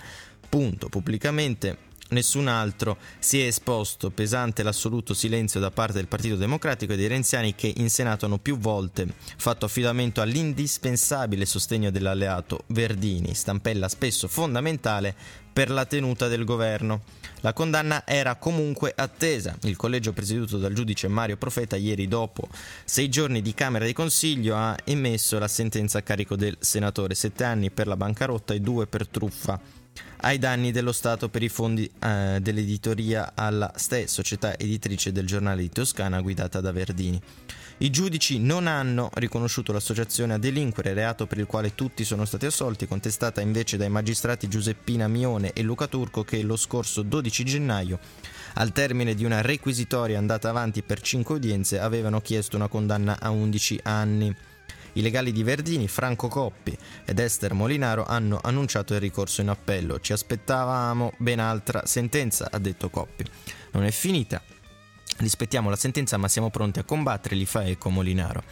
Punto. 0.48 0.90
Pubblicamente 0.90 1.90
nessun 2.12 2.48
altro 2.48 2.98
si 3.20 3.42
è 3.42 3.46
esposto, 3.46 4.10
pesante 4.10 4.64
l'assoluto 4.64 5.14
silenzio 5.14 5.60
da 5.60 5.72
parte 5.72 5.94
del 5.94 6.08
Partito 6.08 6.36
Democratico 6.36 6.94
e 6.94 6.96
dei 6.96 7.08
renziani 7.08 7.56
che 7.56 7.74
in 7.76 7.90
Senato 7.90 8.26
hanno 8.26 8.38
più 8.38 8.58
volte 8.58 9.08
fatto 9.38 9.66
affidamento 9.66 10.22
all'indispensabile 10.22 11.46
sostegno 11.46 11.92
dell'alleato 11.92 12.64
Verdini, 12.68 13.34
stampella 13.34 13.88
spesso 13.90 14.28
fondamentale 14.28 15.16
per 15.52 15.70
la 15.70 15.86
tenuta 15.86 16.28
del 16.28 16.46
governo. 16.46 17.02
La 17.42 17.54
condanna 17.54 18.06
era 18.06 18.36
comunque 18.36 18.94
attesa. 18.96 19.58
Il 19.64 19.76
collegio 19.76 20.14
presieduto 20.14 20.58
dal 20.58 20.74
giudice 20.74 21.08
Mario 21.08 21.38
Profeta 21.38 21.76
ieri 21.76 22.08
dopo 22.08 22.48
sei 22.86 23.10
giorni 23.10 23.42
di 23.42 23.54
Camera 23.54 23.86
di 23.86 23.94
Consiglio 23.94 24.56
ha 24.56 24.78
emesso 24.84 25.40
la 25.40 25.48
sentenza 25.48 25.98
a 25.98 26.02
carico 26.04 26.36
del 26.36 26.56
senatore, 26.60 27.16
sette 27.16 27.44
anni 27.44 27.72
per 27.72 27.88
la 27.88 27.98
bancarotta 27.98 28.54
e 28.54 28.60
due 28.60 28.86
per 28.86 29.08
truffa 29.08 29.81
ai 30.22 30.38
danni 30.38 30.72
dello 30.72 30.92
Stato 30.92 31.30
per 31.30 31.44
i 31.44 31.50
fondi 31.50 31.90
eh, 32.00 32.40
dell'editoria 32.42 33.32
alla 33.36 33.72
STE, 33.76 34.08
società 34.08 34.58
editrice 34.58 35.12
del 35.12 35.26
giornale 35.26 35.62
di 35.62 35.70
Toscana 35.70 36.22
guidata 36.22 36.62
da 36.62 36.72
Verdini. 36.72 37.22
I 37.82 37.90
giudici 37.90 38.38
non 38.38 38.68
hanno 38.68 39.10
riconosciuto 39.16 39.74
l'associazione 39.74 40.36
a 40.36 40.38
delinquere, 40.38 40.94
reato 40.94 41.26
per 41.26 41.40
il 41.40 41.48
quale 41.48 41.74
tutti 41.74 42.04
sono 42.04 42.26
stati 42.26 42.46
assolti, 42.46 42.88
contestata 42.88 43.42
invece 43.42 43.76
dai 43.78 43.90
magistrati 43.90 44.48
Giuseppina 44.48 45.08
Mione 45.08 45.52
e 45.54 45.64
Luca 45.64 45.88
Turco 45.88 46.24
che 46.24 46.44
lo 46.44 46.58
scorso 46.58 47.02
12 47.02 47.44
gennaio, 47.44 47.98
al 48.56 48.72
termine 48.72 49.16
di 49.16 49.26
una 49.26 49.42
requisitoria 49.42 50.20
andata 50.20 50.50
avanti 50.50 50.84
per 50.84 51.02
5 51.02 51.34
udienze, 51.34 51.80
avevano 51.80 52.22
chiesto 52.22 52.56
una 52.56 52.68
condanna 52.68 53.20
a 53.20 53.32
11 53.32 53.80
anni. 53.82 54.36
I 54.94 55.02
legali 55.02 55.32
di 55.32 55.44
Verdini, 55.44 55.88
Franco 55.88 56.28
Coppi 56.28 56.78
ed 57.06 57.20
Esther 57.20 57.54
Molinaro 57.54 58.06
hanno 58.06 58.40
annunciato 58.42 58.94
il 58.94 59.00
ricorso 59.00 59.42
in 59.42 59.50
appello. 59.50 60.00
Ci 60.00 60.12
aspettavamo 60.12 61.14
ben 61.18 61.40
altra 61.40 61.86
sentenza, 61.86 62.50
ha 62.52 62.58
detto 62.58 62.90
Coppi. 62.90 63.24
Non 63.72 63.86
è 63.86 63.92
finita. 63.92 64.42
Rispettiamo 65.18 65.70
la 65.70 65.76
sentenza 65.76 66.18
ma 66.18 66.28
siamo 66.28 66.50
pronti 66.50 66.80
a 66.80 66.84
combattere, 66.84 67.36
li 67.36 67.46
fa 67.46 67.64
eco 67.64 67.90
Molinaro. 67.90 68.44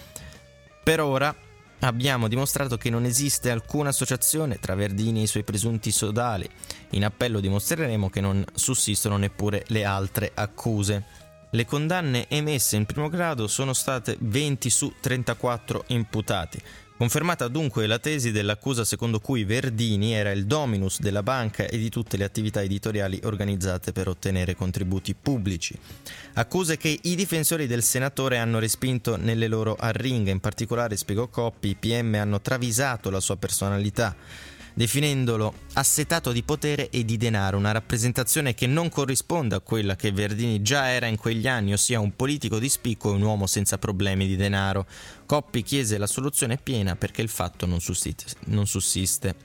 Per 0.83 1.01
ora 1.01 1.35
abbiamo 1.79 2.27
dimostrato 2.27 2.77
che 2.77 2.89
non 2.89 3.05
esiste 3.05 3.51
alcuna 3.51 3.89
associazione 3.89 4.59
tra 4.59 4.75
Verdini 4.75 5.19
e 5.19 5.23
i 5.23 5.27
suoi 5.27 5.43
presunti 5.43 5.91
sodali. 5.91 6.49
In 6.91 7.03
appello 7.03 7.39
dimostreremo 7.39 8.09
che 8.09 8.21
non 8.21 8.43
sussistono 8.53 9.17
neppure 9.17 9.65
le 9.67 9.83
altre 9.83 10.31
accuse. 10.33 11.03
Le 11.51 11.65
condanne 11.65 12.27
emesse 12.29 12.75
in 12.75 12.85
primo 12.85 13.09
grado 13.09 13.47
sono 13.47 13.73
state 13.73 14.17
20 14.19 14.69
su 14.69 14.93
34 14.99 15.85
imputati. 15.87 16.61
Confermata 16.95 17.47
dunque 17.47 17.87
la 17.87 17.97
tesi 17.97 18.31
dell'accusa 18.31 18.85
secondo 18.85 19.19
cui 19.19 19.45
Verdini 19.45 20.13
era 20.13 20.29
il 20.31 20.45
dominus 20.45 20.99
della 20.99 21.23
banca 21.23 21.63
e 21.63 21.77
di 21.79 21.89
tutte 21.89 22.17
le 22.17 22.23
attività 22.23 22.61
editoriali 22.61 23.19
organizzate 23.23 23.91
per 23.91 24.09
ottenere 24.09 24.53
contributi 24.53 25.15
pubblici. 25.15 25.75
Accuse 26.33 26.77
che 26.77 26.99
i 27.01 27.15
difensori 27.15 27.65
del 27.65 27.81
senatore 27.81 28.37
hanno 28.37 28.59
respinto 28.59 29.15
nelle 29.15 29.47
loro 29.47 29.75
arringhe, 29.79 30.29
in 30.29 30.41
particolare, 30.41 30.97
spiegò 30.97 31.29
Coppi, 31.29 31.69
i 31.69 31.75
PM 31.75 32.13
hanno 32.13 32.41
travisato 32.41 33.09
la 33.09 33.21
sua 33.21 33.37
personalità 33.37 34.15
definendolo 34.73 35.53
assetato 35.73 36.31
di 36.31 36.43
potere 36.43 36.89
e 36.89 37.05
di 37.05 37.17
denaro, 37.17 37.57
una 37.57 37.71
rappresentazione 37.71 38.53
che 38.53 38.67
non 38.67 38.89
corrisponde 38.89 39.55
a 39.55 39.59
quella 39.59 39.95
che 39.95 40.11
Verdini 40.11 40.61
già 40.61 40.89
era 40.89 41.07
in 41.07 41.17
quegli 41.17 41.47
anni, 41.47 41.73
ossia 41.73 41.99
un 41.99 42.15
politico 42.15 42.59
di 42.59 42.69
spicco 42.69 43.11
e 43.11 43.15
un 43.15 43.21
uomo 43.21 43.47
senza 43.47 43.77
problemi 43.77 44.27
di 44.27 44.35
denaro. 44.35 44.85
Coppi 45.25 45.61
chiese 45.61 45.97
la 45.97 46.07
soluzione 46.07 46.57
piena 46.57 46.95
perché 46.95 47.21
il 47.21 47.29
fatto 47.29 47.65
non 47.65 47.79
sussiste. 47.79 48.25
Non 48.45 48.67
sussiste. 48.67 49.35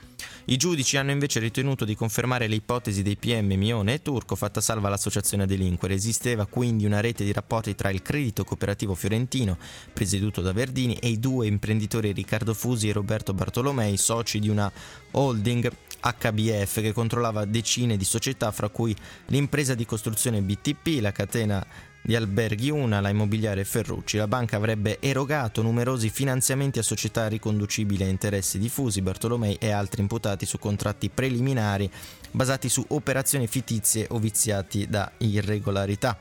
I 0.46 0.56
giudici 0.56 0.96
hanno 0.96 1.10
invece 1.10 1.40
ritenuto 1.40 1.84
di 1.84 1.94
confermare 1.94 2.48
le 2.48 2.56
ipotesi 2.56 3.02
dei 3.02 3.16
PM 3.16 3.52
Mione 3.54 3.94
e 3.94 4.02
Turco, 4.02 4.36
fatta 4.36 4.60
salva 4.60 4.88
l'associazione 4.88 5.46
delinquere. 5.46 5.94
Esisteva 5.94 6.46
quindi 6.46 6.84
una 6.84 7.00
rete 7.00 7.24
di 7.24 7.32
rapporti 7.32 7.74
tra 7.74 7.90
il 7.90 8.02
credito 8.02 8.44
cooperativo 8.44 8.94
fiorentino, 8.94 9.56
presieduto 9.92 10.40
da 10.42 10.52
Verdini, 10.52 10.94
e 10.96 11.08
i 11.08 11.18
due 11.18 11.46
imprenditori 11.46 12.12
Riccardo 12.12 12.52
Fusi 12.52 12.88
e 12.88 12.92
Roberto 12.92 13.32
Bartolomei, 13.32 13.96
soci 13.96 14.38
di 14.38 14.48
una 14.48 14.70
holding 15.12 15.70
HBF 16.00 16.80
che 16.82 16.92
controllava 16.92 17.46
decine 17.46 17.96
di 17.96 18.04
società, 18.04 18.50
fra 18.50 18.68
cui 18.68 18.94
l'impresa 19.26 19.74
di 19.74 19.86
costruzione 19.86 20.42
BTP, 20.42 21.00
la 21.00 21.12
catena 21.12 21.66
di 22.06 22.14
alberghi 22.14 22.68
una, 22.68 23.00
la 23.00 23.08
immobiliare 23.08 23.64
Ferrucci. 23.64 24.18
La 24.18 24.28
banca 24.28 24.56
avrebbe 24.56 24.98
erogato 25.00 25.62
numerosi 25.62 26.10
finanziamenti 26.10 26.78
a 26.78 26.82
società 26.82 27.28
riconducibili 27.28 28.02
a 28.02 28.08
interessi 28.08 28.58
diffusi, 28.58 29.00
Bartolomei 29.00 29.56
e 29.58 29.70
altri 29.70 30.02
imputati 30.02 30.44
su 30.44 30.58
contratti 30.58 31.08
preliminari 31.08 31.90
basati 32.30 32.68
su 32.68 32.84
operazioni 32.88 33.46
fittizie 33.46 34.06
o 34.10 34.18
viziati 34.18 34.86
da 34.86 35.10
irregolarità. 35.18 36.18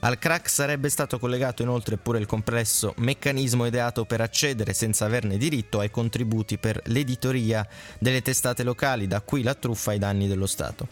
Al 0.00 0.18
crack 0.18 0.50
sarebbe 0.50 0.90
stato 0.90 1.18
collegato 1.18 1.62
inoltre 1.62 1.96
pure 1.96 2.18
il 2.18 2.26
complesso 2.26 2.92
meccanismo 2.98 3.64
ideato 3.64 4.04
per 4.04 4.20
accedere 4.20 4.74
senza 4.74 5.06
averne 5.06 5.38
diritto 5.38 5.78
ai 5.78 5.90
contributi 5.90 6.58
per 6.58 6.82
l'editoria 6.86 7.66
delle 7.98 8.20
testate 8.20 8.64
locali, 8.64 9.06
da 9.06 9.20
qui 9.20 9.42
la 9.42 9.54
truffa 9.54 9.92
ai 9.92 9.98
danni 9.98 10.28
dello 10.28 10.46
Stato. 10.46 10.88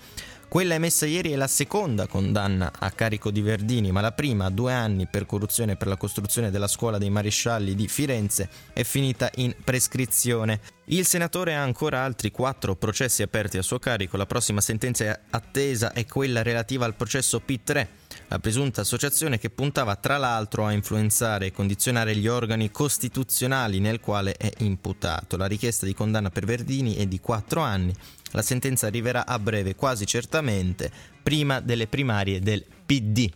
Quella 0.53 0.75
emessa 0.75 1.07
ieri 1.07 1.33
è 1.33 1.37
la 1.37 1.47
seconda 1.47 2.07
condanna 2.07 2.73
a 2.79 2.91
carico 2.91 3.31
di 3.31 3.41
Verdini, 3.41 3.91
ma 3.91 4.03
la 4.03 4.13
prima, 4.13 4.51
due 4.51 4.75
anni 4.75 5.07
per 5.07 5.25
corruzione 5.25 5.77
per 5.77 5.89
la 5.89 5.97
costruzione 5.97 6.51
della 6.51 6.67
scuola 6.67 6.99
dei 6.99 7.09
marescialli 7.09 7.75
di 7.75 7.89
Firenze, 7.89 8.51
è 8.75 8.83
finita 8.83 9.31
in 9.37 9.55
prescrizione. 9.65 10.61
Il 10.87 11.07
senatore 11.07 11.55
ha 11.55 11.63
ancora 11.63 12.03
altri 12.03 12.31
quattro 12.31 12.77
processi 12.77 13.23
aperti 13.23 13.57
a 13.57 13.63
suo 13.63 13.79
carico. 13.79 14.19
La 14.19 14.27
prossima 14.27 14.61
sentenza 14.61 15.21
attesa 15.31 15.95
è 15.95 16.05
quella 16.05 16.43
relativa 16.43 16.85
al 16.85 16.97
processo 16.97 17.41
P3, 17.47 17.87
la 18.29 18.39
presunta 18.39 18.83
associazione 18.83 19.39
che 19.39 19.49
puntava 19.49 19.97
tra 19.97 20.19
l'altro 20.19 20.67
a 20.67 20.73
influenzare 20.73 21.47
e 21.47 21.53
condizionare 21.53 22.15
gli 22.15 22.29
organi 22.29 22.71
costituzionali 22.71 23.81
nel 23.81 24.01
quale 24.01 24.35
è 24.35 24.53
imputato. 24.59 25.39
La 25.39 25.47
richiesta 25.47 25.87
di 25.87 25.95
condanna 25.95 26.29
per 26.29 26.45
Verdini 26.45 26.97
è 26.97 27.07
di 27.07 27.21
quattro 27.21 27.63
anni 27.63 27.95
la 28.33 28.43
sentenza 28.43 28.87
arriverà 28.87 29.27
a 29.27 29.39
breve, 29.39 29.75
quasi 29.75 30.07
certamente, 30.07 30.91
prima 31.23 31.61
delle 31.61 31.87
primarie 31.87 32.41
del 32.41 32.65
PD. 32.87 33.31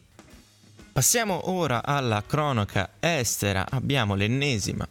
Passiamo 0.93 1.51
ora 1.51 1.85
alla 1.85 2.23
cronaca 2.27 2.93
estera. 2.99 3.67
Abbiamo 3.69 4.15
l'ennesima, 4.15 4.89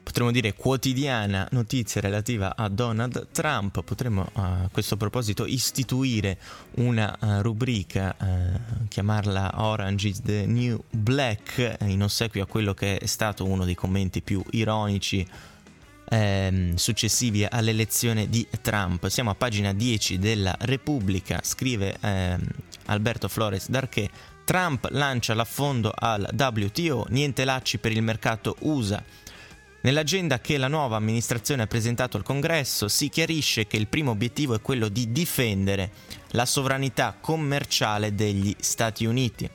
potremmo 0.00 0.30
dire 0.30 0.54
quotidiana 0.54 1.48
notizia 1.50 2.00
relativa 2.00 2.54
a 2.54 2.68
Donald 2.68 3.28
Trump. 3.32 3.82
Potremmo 3.82 4.28
a 4.34 4.68
questo 4.70 4.96
proposito 4.96 5.44
istituire 5.44 6.38
una 6.76 7.16
uh, 7.18 7.40
rubrica, 7.40 8.14
uh, 8.20 8.86
chiamarla 8.86 9.54
Orange 9.56 10.08
is 10.08 10.22
the 10.22 10.46
New 10.46 10.80
Black, 10.88 11.78
in 11.80 12.04
ossequio 12.04 12.44
a 12.44 12.46
quello 12.46 12.72
che 12.72 12.98
è 12.98 13.06
stato 13.06 13.44
uno 13.44 13.64
dei 13.64 13.74
commenti 13.74 14.22
più 14.22 14.40
ironici 14.50 15.26
ehm, 16.12 16.74
successivi 16.74 17.46
all'elezione 17.48 18.28
di 18.28 18.46
Trump. 18.60 19.06
Siamo 19.08 19.30
a 19.30 19.34
pagina 19.34 19.72
10 19.72 20.18
della 20.18 20.54
Repubblica, 20.60 21.40
scrive 21.42 21.96
ehm, 22.00 22.46
Alberto 22.86 23.28
Flores 23.28 23.70
Darché. 23.70 24.10
Trump 24.44 24.88
lancia 24.90 25.34
l'affondo 25.34 25.92
al 25.94 26.28
WTO, 26.36 27.06
niente 27.10 27.44
lacci 27.44 27.78
per 27.78 27.92
il 27.92 28.02
mercato 28.02 28.56
USA. 28.60 29.02
Nell'agenda 29.82 30.40
che 30.40 30.58
la 30.58 30.68
nuova 30.68 30.96
amministrazione 30.96 31.62
ha 31.62 31.66
presentato 31.66 32.16
al 32.16 32.22
Congresso 32.22 32.86
si 32.88 33.08
chiarisce 33.08 33.66
che 33.66 33.76
il 33.76 33.88
primo 33.88 34.10
obiettivo 34.10 34.54
è 34.54 34.60
quello 34.60 34.88
di 34.88 35.10
difendere 35.10 35.90
la 36.32 36.44
sovranità 36.44 37.16
commerciale 37.20 38.14
degli 38.14 38.54
Stati 38.60 39.06
Uniti. 39.06 39.48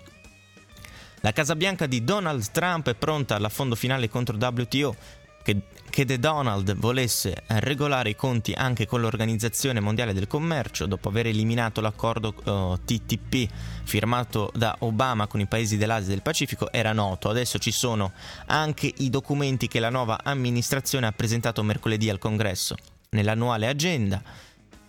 La 1.22 1.32
Casa 1.32 1.56
Bianca 1.56 1.86
di 1.86 2.04
Donald 2.04 2.50
Trump 2.52 2.90
è 2.90 2.96
pronta 2.96 3.36
all'affondo 3.36 3.76
finale 3.76 4.10
contro 4.10 4.38
WTO, 4.38 4.96
che, 5.44 5.62
che 5.98 6.06
The 6.06 6.20
Donald 6.20 6.76
volesse 6.76 7.42
regolare 7.48 8.12
i 8.12 8.16
conti 8.16 8.54
anche 8.54 8.86
con 8.86 9.02
l'Organizzazione 9.02 9.80
Mondiale 9.80 10.14
del 10.14 10.28
Commercio 10.28 10.86
dopo 10.86 11.10
aver 11.10 11.26
eliminato 11.26 11.82
l'accordo 11.82 12.36
uh, 12.44 12.50
oh, 12.52 12.80
TTP 12.86 13.50
firmato 13.84 14.52
da 14.54 14.76
Obama 14.82 15.26
con 15.26 15.40
i 15.40 15.48
paesi 15.48 15.76
dell'Asia 15.76 16.10
e 16.10 16.10
del 16.10 16.22
Pacifico 16.22 16.72
era 16.72 16.94
noto. 16.94 17.30
Adesso 17.30 17.58
ci 17.58 17.72
sono 17.72 18.12
anche 18.46 18.94
i 18.98 19.10
documenti 19.10 19.68
che 19.68 19.80
la 19.80 19.90
nuova 19.90 20.20
amministrazione 20.22 21.08
ha 21.08 21.12
presentato 21.14 21.64
mercoledì 21.64 22.12
al 22.12 22.20
Congresso. 22.20 22.76
Nell'annuale 23.10 23.66
agenda 23.66 24.22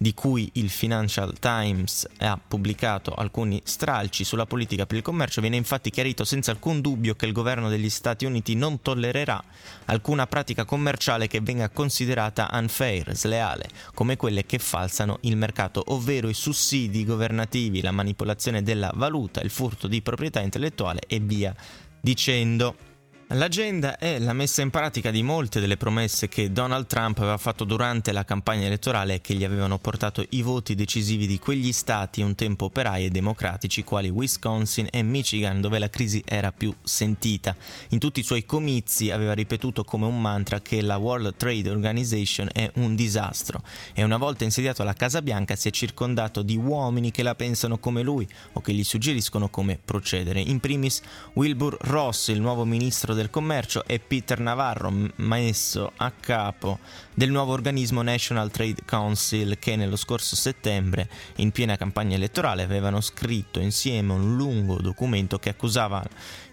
di 0.00 0.14
cui 0.14 0.48
il 0.54 0.70
Financial 0.70 1.36
Times 1.40 2.06
ha 2.18 2.38
pubblicato 2.38 3.12
alcuni 3.14 3.60
stralci 3.64 4.22
sulla 4.22 4.46
politica 4.46 4.86
per 4.86 4.96
il 4.96 5.02
commercio, 5.02 5.40
viene 5.40 5.56
infatti 5.56 5.90
chiarito 5.90 6.24
senza 6.24 6.52
alcun 6.52 6.80
dubbio 6.80 7.16
che 7.16 7.26
il 7.26 7.32
governo 7.32 7.68
degli 7.68 7.90
Stati 7.90 8.24
Uniti 8.24 8.54
non 8.54 8.80
tollererà 8.80 9.42
alcuna 9.86 10.28
pratica 10.28 10.64
commerciale 10.64 11.26
che 11.26 11.40
venga 11.40 11.68
considerata 11.68 12.48
unfair, 12.52 13.14
sleale, 13.14 13.68
come 13.92 14.16
quelle 14.16 14.46
che 14.46 14.58
falsano 14.58 15.18
il 15.22 15.36
mercato, 15.36 15.82
ovvero 15.88 16.28
i 16.28 16.34
sussidi 16.34 17.04
governativi, 17.04 17.82
la 17.82 17.90
manipolazione 17.90 18.62
della 18.62 18.92
valuta, 18.94 19.40
il 19.40 19.50
furto 19.50 19.88
di 19.88 20.00
proprietà 20.00 20.40
intellettuale 20.40 21.00
e 21.08 21.18
via 21.18 21.54
dicendo. 22.00 22.87
L'agenda 23.32 23.98
è 23.98 24.18
la 24.18 24.32
messa 24.32 24.62
in 24.62 24.70
pratica 24.70 25.10
di 25.10 25.22
molte 25.22 25.60
delle 25.60 25.76
promesse 25.76 26.28
che 26.28 26.50
Donald 26.50 26.86
Trump 26.86 27.18
aveva 27.18 27.36
fatto 27.36 27.64
durante 27.64 28.10
la 28.10 28.24
campagna 28.24 28.64
elettorale 28.64 29.16
e 29.16 29.20
che 29.20 29.34
gli 29.34 29.44
avevano 29.44 29.76
portato 29.78 30.24
i 30.30 30.40
voti 30.40 30.74
decisivi 30.74 31.26
di 31.26 31.38
quegli 31.38 31.72
stati 31.72 32.22
un 32.22 32.34
tempo 32.34 32.64
operai 32.64 33.04
e 33.04 33.10
democratici 33.10 33.84
quali 33.84 34.08
Wisconsin 34.08 34.86
e 34.90 35.02
Michigan 35.02 35.60
dove 35.60 35.78
la 35.78 35.90
crisi 35.90 36.22
era 36.24 36.52
più 36.52 36.74
sentita. 36.82 37.54
In 37.90 37.98
tutti 37.98 38.20
i 38.20 38.22
suoi 38.22 38.46
comizi 38.46 39.10
aveva 39.10 39.34
ripetuto 39.34 39.84
come 39.84 40.06
un 40.06 40.18
mantra 40.18 40.62
che 40.62 40.80
la 40.80 40.96
World 40.96 41.36
Trade 41.36 41.68
Organization 41.68 42.48
è 42.50 42.70
un 42.76 42.94
disastro 42.94 43.62
e 43.92 44.04
una 44.04 44.16
volta 44.16 44.44
insediato 44.44 44.80
alla 44.80 44.94
Casa 44.94 45.20
Bianca 45.20 45.54
si 45.54 45.68
è 45.68 45.70
circondato 45.70 46.40
di 46.40 46.56
uomini 46.56 47.10
che 47.10 47.22
la 47.22 47.34
pensano 47.34 47.76
come 47.76 48.00
lui 48.00 48.26
o 48.54 48.62
che 48.62 48.72
gli 48.72 48.84
suggeriscono 48.84 49.50
come 49.50 49.78
procedere. 49.84 50.40
In 50.40 50.60
primis 50.60 51.02
Wilbur 51.34 51.76
Ross, 51.82 52.28
il 52.28 52.40
nuovo 52.40 52.64
ministro 52.64 53.16
del 53.18 53.30
Commercio 53.30 53.84
e 53.84 53.98
Peter 53.98 54.40
Navarro, 54.40 54.90
messo 55.16 55.92
a 55.96 56.10
capo 56.10 56.78
del 57.12 57.30
nuovo 57.30 57.52
organismo 57.52 58.00
National 58.02 58.50
Trade 58.50 58.84
Council 58.86 59.58
che 59.58 59.76
nello 59.76 59.96
scorso 59.96 60.36
settembre, 60.36 61.10
in 61.36 61.50
piena 61.50 61.76
campagna 61.76 62.14
elettorale, 62.14 62.62
avevano 62.62 63.00
scritto 63.00 63.60
insieme 63.60 64.12
un 64.12 64.36
lungo 64.36 64.80
documento 64.80 65.38
che 65.38 65.50
accusava 65.50 66.02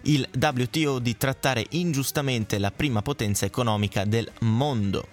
il 0.02 0.28
WTO 0.38 0.98
di 0.98 1.16
trattare 1.16 1.64
ingiustamente 1.70 2.58
la 2.58 2.70
prima 2.70 3.00
potenza 3.00 3.46
economica 3.46 4.04
del 4.04 4.30
mondo. 4.40 5.08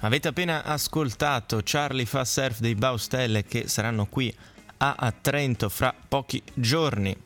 Avete 0.00 0.28
appena 0.28 0.62
ascoltato 0.62 1.60
Charlie 1.64 2.04
fa 2.04 2.24
surf 2.24 2.60
dei 2.60 2.74
Baustelle 2.74 3.44
che 3.44 3.66
saranno 3.66 4.06
qui 4.06 4.32
a 4.78 5.14
Trento 5.20 5.70
fra 5.70 5.94
pochi 6.06 6.42
giorni. 6.52 7.16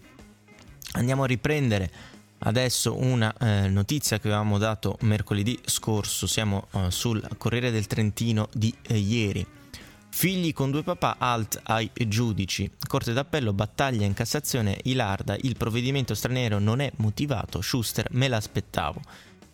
Andiamo 0.92 1.22
a 1.22 1.26
riprendere 1.26 1.90
adesso 2.38 2.96
una 2.96 3.32
eh, 3.38 3.68
notizia 3.68 4.18
che 4.18 4.28
avevamo 4.28 4.58
dato 4.58 4.96
mercoledì 5.02 5.58
scorso, 5.64 6.26
siamo 6.26 6.66
eh, 6.72 6.90
sul 6.90 7.26
Corriere 7.38 7.70
del 7.70 7.86
Trentino 7.86 8.48
di 8.52 8.74
eh, 8.82 8.96
ieri. 8.96 9.46
Figli 10.12 10.52
con 10.52 10.72
due 10.72 10.82
papà 10.82 11.16
alt 11.18 11.60
ai 11.62 11.90
giudici. 12.08 12.68
Corte 12.88 13.12
d'appello, 13.12 13.52
battaglia 13.52 14.04
in 14.04 14.14
Cassazione, 14.14 14.78
Ilarda, 14.82 15.36
il 15.42 15.56
provvedimento 15.56 16.14
straniero 16.14 16.58
non 16.58 16.80
è 16.80 16.90
motivato, 16.96 17.60
Schuster 17.60 18.08
me 18.10 18.26
l'aspettavo. 18.26 19.00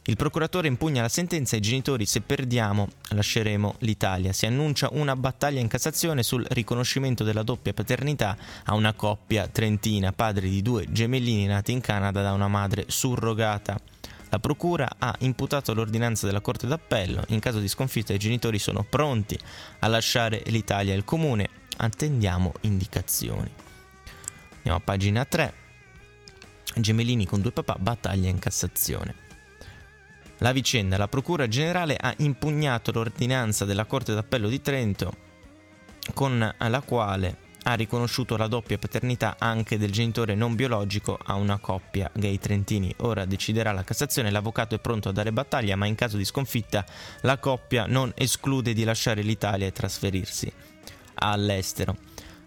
Il 0.08 0.14
procuratore 0.14 0.68
impugna 0.68 1.02
la 1.02 1.08
sentenza 1.08 1.56
ai 1.56 1.60
genitori 1.60 2.06
se 2.06 2.20
perdiamo 2.20 2.88
lasceremo 3.08 3.74
l'Italia. 3.80 4.32
Si 4.32 4.46
annuncia 4.46 4.88
una 4.92 5.16
battaglia 5.16 5.58
in 5.58 5.66
Cassazione 5.66 6.22
sul 6.22 6.46
riconoscimento 6.50 7.24
della 7.24 7.42
doppia 7.42 7.72
paternità 7.72 8.36
a 8.66 8.74
una 8.74 8.92
coppia 8.92 9.48
trentina, 9.48 10.12
padri 10.12 10.48
di 10.48 10.62
due 10.62 10.86
gemellini 10.88 11.46
nati 11.46 11.72
in 11.72 11.80
Canada 11.80 12.22
da 12.22 12.32
una 12.34 12.46
madre 12.46 12.84
surrogata. 12.86 13.80
La 14.28 14.38
Procura 14.38 14.88
ha 14.96 15.12
imputato 15.20 15.74
l'ordinanza 15.74 16.26
della 16.26 16.40
Corte 16.40 16.68
d'Appello. 16.68 17.24
In 17.28 17.40
caso 17.40 17.58
di 17.58 17.66
sconfitta 17.66 18.12
i 18.12 18.18
genitori 18.18 18.60
sono 18.60 18.86
pronti 18.88 19.36
a 19.80 19.88
lasciare 19.88 20.40
l'Italia 20.46 20.94
e 20.94 20.96
il 20.96 21.04
Comune. 21.04 21.48
Attendiamo 21.78 22.52
indicazioni. 22.60 23.50
Andiamo 24.58 24.78
a 24.78 24.80
pagina 24.80 25.24
3. 25.24 25.52
Gemellini 26.76 27.26
con 27.26 27.40
due 27.40 27.50
papà, 27.50 27.74
battaglia 27.80 28.28
in 28.28 28.38
Cassazione. 28.38 29.25
La 30.38 30.52
vicenda, 30.52 30.98
la 30.98 31.08
Procura 31.08 31.48
Generale 31.48 31.96
ha 31.98 32.12
impugnato 32.18 32.92
l'ordinanza 32.92 33.64
della 33.64 33.86
Corte 33.86 34.14
d'Appello 34.14 34.48
di 34.48 34.60
Trento 34.60 35.24
con 36.12 36.54
la 36.56 36.80
quale 36.82 37.44
ha 37.62 37.74
riconosciuto 37.74 38.36
la 38.36 38.46
doppia 38.46 38.78
paternità 38.78 39.36
anche 39.38 39.76
del 39.76 39.90
genitore 39.90 40.34
non 40.34 40.54
biologico 40.54 41.18
a 41.20 41.34
una 41.34 41.58
coppia 41.58 42.10
gay 42.14 42.38
trentini. 42.38 42.94
Ora 42.98 43.24
deciderà 43.24 43.72
la 43.72 43.82
Cassazione, 43.82 44.30
l'avvocato 44.30 44.74
è 44.74 44.78
pronto 44.78 45.08
a 45.08 45.12
dare 45.12 45.32
battaglia, 45.32 45.74
ma 45.74 45.86
in 45.86 45.96
caso 45.96 46.16
di 46.16 46.24
sconfitta 46.24 46.84
la 47.22 47.38
coppia 47.38 47.86
non 47.86 48.12
esclude 48.14 48.72
di 48.72 48.84
lasciare 48.84 49.22
l'Italia 49.22 49.66
e 49.66 49.72
trasferirsi 49.72 50.52
all'estero. 51.14 51.96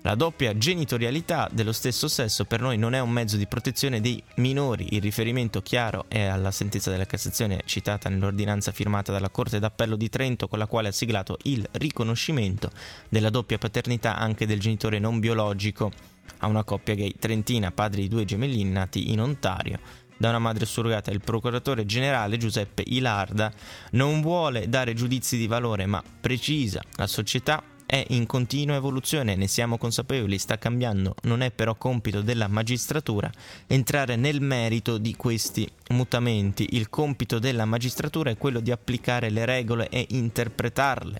La 0.04 0.16
doppia 0.16 0.58
genitorialità 0.58 1.50
dello 1.52 1.74
stesso 1.74 2.08
sesso 2.08 2.46
per 2.46 2.62
noi 2.62 2.78
non 2.78 2.94
è 2.94 3.02
un 3.02 3.10
mezzo 3.10 3.36
di 3.36 3.48
protezione 3.48 4.00
dei 4.00 4.24
minori. 4.36 4.96
Il 4.96 5.02
riferimento 5.02 5.62
chiaro 5.62 6.06
è 6.08 6.22
alla 6.22 6.52
sentenza 6.52 6.90
della 6.90 7.06
Cassazione 7.06 7.64
citata 7.66 8.08
nell'ordinanza 8.08 8.72
firmata 8.72 9.12
dalla 9.12 9.30
Corte 9.30 9.60
d'Appello 9.60 9.98
di 9.98 10.08
Trento 10.08 10.48
con 10.48 10.58
la 10.58 10.68
quale 10.68 10.88
ha 10.88 10.94
siglato 10.94 11.38
il 11.44 11.68
riconoscimento 11.74 12.72
della 13.10 13.30
doppia 13.30 13.58
paternità 13.58 14.16
anche 14.16 14.48
del 14.48 14.62
genitore 14.62 15.00
non 15.00 15.20
biologico 15.20 15.92
a 16.38 16.48
una 16.48 16.64
coppia 16.64 16.96
gay 16.96 17.16
trentina, 17.20 17.72
padri 17.72 18.04
di 18.04 18.08
due 18.08 18.24
gemellini 18.24 18.70
nati 18.70 19.12
in 19.12 19.20
Ontario 19.20 19.80
da 20.16 20.30
una 20.30 20.40
madre 20.40 20.66
surrogata. 20.66 21.12
Il 21.12 21.20
procuratore 21.20 21.86
generale 21.86 22.38
Giuseppe 22.38 22.84
Ilarda 22.86 23.52
non 23.92 24.22
vuole 24.22 24.70
dare 24.70 24.94
giudizi 24.94 25.38
di 25.38 25.48
valore, 25.48 25.86
ma 25.86 26.02
precisa 26.22 26.82
la 26.96 27.08
società 27.08 27.62
è 27.90 28.06
in 28.10 28.28
continua 28.28 28.76
evoluzione, 28.76 29.36
ne 29.36 29.48
siamo 29.48 29.80
consapevoli, 29.80 30.38
sta 30.38 30.60
cambiando, 30.60 31.16
non 31.24 31.42
è 31.42 31.50
però 31.50 31.74
compito 31.74 32.22
della 32.22 32.48
magistratura 32.48 33.32
entrare 33.66 34.16
nel 34.16 34.42
merito 34.42 35.00
di 35.00 35.16
questi 35.16 35.68
mutamenti, 35.88 36.76
il 36.76 36.88
compito 36.92 37.40
della 37.40 37.66
magistratura 37.66 38.30
è 38.30 38.38
quello 38.38 38.60
di 38.60 38.70
applicare 38.70 39.32
le 39.32 39.44
regole 39.44 39.90
e 39.90 40.06
interpretarle. 40.10 41.20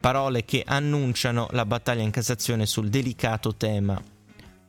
Parole 0.00 0.44
che 0.44 0.64
annunciano 0.66 1.46
la 1.52 1.64
battaglia 1.64 2.02
in 2.02 2.10
Cassazione 2.10 2.66
sul 2.66 2.88
delicato 2.88 3.54
tema. 3.54 4.02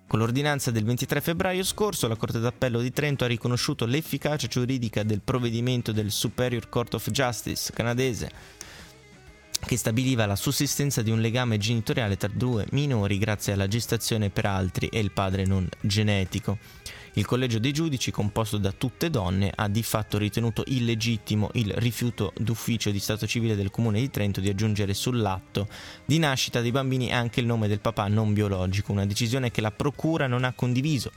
Con 0.05 0.19
l'ordinanza 0.19 0.69
del 0.69 0.83
23 0.83 1.19
febbraio 1.19 1.63
scorso 1.63 2.07
la 2.07 2.15
Corte 2.15 2.39
d'Appello 2.39 2.79
di 2.79 2.91
Trento 2.91 3.23
ha 3.23 3.27
riconosciuto 3.27 3.87
l'efficacia 3.87 4.45
giuridica 4.45 5.01
del 5.01 5.21
provvedimento 5.21 5.91
del 5.91 6.11
Superior 6.11 6.69
Court 6.69 6.93
of 6.93 7.09
Justice 7.09 7.73
canadese 7.73 8.59
che 9.65 9.77
stabiliva 9.77 10.25
la 10.25 10.35
sussistenza 10.35 11.01
di 11.01 11.11
un 11.11 11.21
legame 11.21 11.57
genitoriale 11.57 12.17
tra 12.17 12.29
due 12.31 12.65
minori 12.71 13.17
grazie 13.17 13.53
alla 13.53 13.67
gestazione 13.67 14.29
per 14.29 14.45
altri 14.45 14.87
e 14.87 14.99
il 14.99 15.11
padre 15.11 15.45
non 15.45 15.67
genetico. 15.79 16.57
Il 17.15 17.25
collegio 17.25 17.59
dei 17.59 17.73
giudici, 17.73 18.09
composto 18.09 18.57
da 18.57 18.71
tutte 18.71 19.09
donne, 19.09 19.51
ha 19.53 19.67
di 19.67 19.83
fatto 19.83 20.17
ritenuto 20.17 20.63
illegittimo 20.67 21.49
il 21.53 21.73
rifiuto 21.73 22.31
d'ufficio 22.37 22.89
di 22.89 22.99
Stato 22.99 23.27
civile 23.27 23.57
del 23.57 23.69
Comune 23.69 23.99
di 23.99 24.09
Trento 24.09 24.39
di 24.39 24.47
aggiungere 24.47 24.93
sull'atto 24.93 25.67
di 26.05 26.19
nascita 26.19 26.61
dei 26.61 26.71
bambini 26.71 27.11
anche 27.11 27.41
il 27.41 27.45
nome 27.45 27.67
del 27.67 27.81
papà 27.81 28.07
non 28.07 28.31
biologico, 28.31 28.93
una 28.93 29.05
decisione 29.05 29.51
che 29.51 29.59
la 29.59 29.71
Procura 29.71 30.27
non 30.27 30.45
ha 30.45 30.53
condiviso 30.53 31.11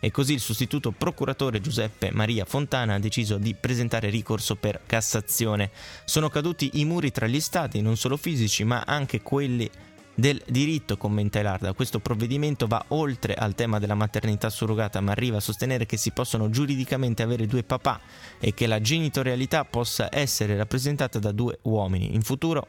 e 0.00 0.10
così 0.10 0.32
il 0.32 0.40
sostituto 0.40 0.90
procuratore 0.90 1.60
Giuseppe 1.60 2.10
Maria 2.10 2.44
Fontana 2.44 2.94
ha 2.94 2.98
deciso 2.98 3.38
di 3.38 3.54
presentare 3.54 4.10
ricorso 4.10 4.56
per 4.56 4.80
Cassazione. 4.84 5.70
Sono 6.04 6.28
caduti 6.28 6.70
i 6.74 6.84
muri 6.84 7.12
tra 7.12 7.26
gli 7.26 7.40
stati, 7.40 7.80
non 7.80 7.96
solo 7.96 8.16
fisici, 8.16 8.64
ma 8.64 8.82
anche 8.84 9.22
quelli 9.22 9.70
del 10.16 10.42
diritto, 10.48 10.96
commenta 10.96 11.38
Elarda. 11.38 11.74
Questo 11.74 12.00
provvedimento 12.00 12.66
va 12.66 12.82
oltre 12.88 13.34
al 13.34 13.54
tema 13.54 13.78
della 13.78 13.94
maternità 13.94 14.48
surrogata, 14.48 15.00
ma 15.02 15.12
arriva 15.12 15.36
a 15.36 15.40
sostenere 15.40 15.84
che 15.84 15.98
si 15.98 16.10
possono 16.10 16.48
giuridicamente 16.48 17.22
avere 17.22 17.46
due 17.46 17.62
papà 17.62 18.00
e 18.40 18.54
che 18.54 18.66
la 18.66 18.80
genitorialità 18.80 19.66
possa 19.66 20.08
essere 20.10 20.56
rappresentata 20.56 21.18
da 21.18 21.32
due 21.32 21.58
uomini. 21.62 22.14
In 22.14 22.22
futuro 22.22 22.66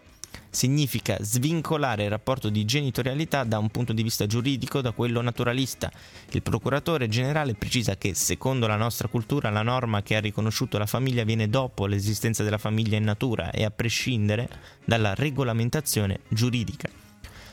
significa 0.50 1.18
svincolare 1.22 2.04
il 2.04 2.10
rapporto 2.10 2.50
di 2.50 2.66
genitorialità 2.66 3.46
da 3.46 3.60
un 3.60 3.70
punto 3.70 3.94
di 3.94 4.04
vista 4.04 4.26
giuridico 4.26 4.82
da 4.82 4.92
quello 4.92 5.22
naturalista. 5.22 5.90
Il 6.32 6.42
procuratore 6.42 7.08
generale 7.08 7.54
precisa 7.54 7.96
che, 7.96 8.14
secondo 8.14 8.68
la 8.68 8.76
nostra 8.76 9.08
cultura, 9.08 9.50
la 9.50 9.62
norma 9.62 10.04
che 10.04 10.18
ha 10.18 10.20
riconosciuto 10.20 10.78
la 10.78 10.86
famiglia 10.86 11.24
viene 11.24 11.48
dopo 11.50 11.86
l'esistenza 11.86 12.44
della 12.44 12.58
famiglia 12.58 12.98
in 12.98 13.06
natura 13.06 13.52
e 13.52 13.64
a 13.64 13.72
prescindere 13.72 14.50
dalla 14.84 15.16
regolamentazione 15.16 16.20
giuridica. 16.28 17.07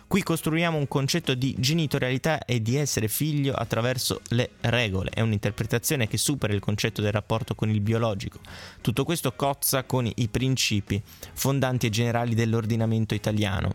Qui 0.07 0.23
costruiamo 0.23 0.77
un 0.77 0.87
concetto 0.87 1.35
di 1.35 1.55
genitorialità 1.59 2.45
e 2.45 2.63
di 2.63 2.77
essere 2.77 3.09
figlio 3.09 3.55
attraverso 3.55 4.21
le 4.29 4.51
regole. 4.61 5.11
È 5.11 5.21
un'interpretazione 5.21 6.07
che 6.07 6.19
supera 6.19 6.53
il 6.53 6.61
concetto 6.61 7.01
del 7.01 7.13
rapporto 7.13 7.55
con 7.55 7.71
il 7.71 7.81
biologico. 7.81 8.39
Tutto 8.81 9.05
questo 9.05 9.33
cozza 9.33 9.85
con 9.85 10.11
i 10.13 10.29
principi 10.29 11.03
fondanti 11.33 11.87
e 11.87 11.91
generali 11.91 12.35
dell'ordinamento 12.35 13.15
italiano. 13.15 13.73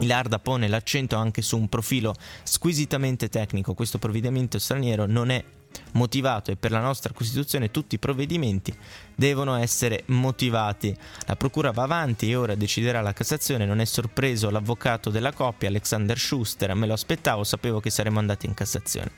Ilarda 0.00 0.38
pone 0.38 0.68
l'accento 0.68 1.16
anche 1.16 1.42
su 1.42 1.56
un 1.56 1.68
profilo 1.68 2.14
squisitamente 2.44 3.28
tecnico. 3.28 3.74
Questo 3.74 3.98
provvedimento 3.98 4.58
straniero 4.58 5.06
non 5.06 5.30
è 5.30 5.44
motivato 5.92 6.50
e 6.50 6.56
per 6.56 6.70
la 6.70 6.80
nostra 6.80 7.12
Costituzione 7.12 7.70
tutti 7.70 7.94
i 7.94 7.98
provvedimenti 7.98 8.74
devono 9.14 9.56
essere 9.56 10.04
motivati. 10.06 10.96
La 11.26 11.36
Procura 11.36 11.70
va 11.70 11.82
avanti 11.82 12.30
e 12.30 12.36
ora 12.36 12.54
deciderà 12.54 13.00
la 13.00 13.12
Cassazione. 13.12 13.66
Non 13.66 13.80
è 13.80 13.84
sorpreso 13.84 14.50
l'avvocato 14.50 15.10
della 15.10 15.32
coppia, 15.32 15.68
Alexander 15.68 16.18
Schuster. 16.18 16.74
Me 16.74 16.86
lo 16.86 16.92
aspettavo, 16.92 17.44
sapevo 17.44 17.80
che 17.80 17.90
saremmo 17.90 18.18
andati 18.18 18.46
in 18.46 18.54
Cassazione. 18.54 19.10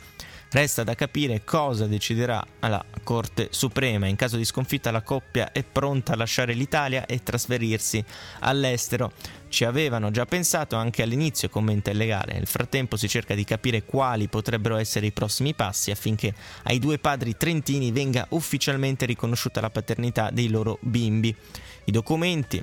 Resta 0.52 0.82
da 0.82 0.96
capire 0.96 1.44
cosa 1.44 1.86
deciderà 1.86 2.44
la 2.58 2.84
Corte 3.04 3.50
Suprema. 3.52 4.08
In 4.08 4.16
caso 4.16 4.36
di 4.36 4.44
sconfitta 4.44 4.90
la 4.90 5.02
coppia 5.02 5.52
è 5.52 5.62
pronta 5.62 6.14
a 6.14 6.16
lasciare 6.16 6.54
l'Italia 6.54 7.06
e 7.06 7.22
trasferirsi 7.22 8.04
all'estero. 8.40 9.12
Ci 9.48 9.64
avevano 9.64 10.10
già 10.10 10.26
pensato 10.26 10.74
anche 10.74 11.02
all'inizio, 11.02 11.48
commenta 11.48 11.92
il 11.92 11.98
legale. 11.98 12.32
Nel 12.32 12.48
frattempo 12.48 12.96
si 12.96 13.08
cerca 13.08 13.36
di 13.36 13.44
capire 13.44 13.84
quali 13.84 14.26
potrebbero 14.26 14.74
essere 14.74 15.06
i 15.06 15.12
prossimi 15.12 15.54
passi 15.54 15.92
affinché 15.92 16.34
ai 16.64 16.80
due 16.80 16.98
padri 16.98 17.36
trentini 17.36 17.92
venga 17.92 18.26
ufficialmente 18.30 19.06
riconosciuta 19.06 19.60
la 19.60 19.70
paternità 19.70 20.30
dei 20.32 20.48
loro 20.48 20.78
bimbi. 20.80 21.32
I 21.84 21.92
documenti 21.92 22.60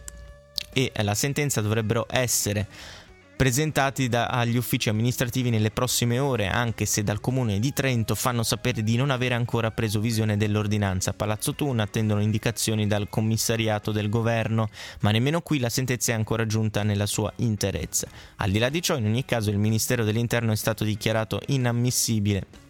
e 0.73 0.91
la 1.03 1.15
sentenza 1.15 1.61
dovrebbero 1.61 2.05
essere 2.09 2.67
presentati 3.37 4.09
da, 4.09 4.25
agli 4.25 4.57
uffici 4.57 4.89
amministrativi 4.89 5.51
nelle 5.51 5.69
prossime 5.69 6.17
ore, 6.17 6.47
anche 6.47 6.85
se 6.85 7.03
dal 7.03 7.21
comune 7.21 7.59
di 7.59 7.71
Trento 7.71 8.15
fanno 8.15 8.41
sapere 8.41 8.81
di 8.81 8.97
non 8.97 9.11
avere 9.11 9.35
ancora 9.35 9.69
preso 9.69 9.99
visione 9.99 10.37
dell'ordinanza. 10.37 11.13
Palazzo 11.13 11.53
Tuna 11.53 11.83
attendono 11.83 12.21
indicazioni 12.21 12.87
dal 12.87 13.09
commissariato 13.09 13.91
del 13.91 14.09
governo, 14.09 14.69
ma 15.01 15.11
nemmeno 15.11 15.41
qui 15.41 15.59
la 15.59 15.69
sentenza 15.69 16.11
è 16.11 16.15
ancora 16.15 16.47
giunta 16.47 16.81
nella 16.81 17.05
sua 17.05 17.31
interezza. 17.37 18.07
Al 18.37 18.49
di 18.49 18.57
là 18.57 18.69
di 18.69 18.81
ciò, 18.81 18.97
in 18.97 19.05
ogni 19.05 19.23
caso, 19.23 19.51
il 19.51 19.59
Ministero 19.59 20.03
dell'Interno 20.03 20.51
è 20.51 20.55
stato 20.55 20.83
dichiarato 20.83 21.39
inammissibile 21.45 22.66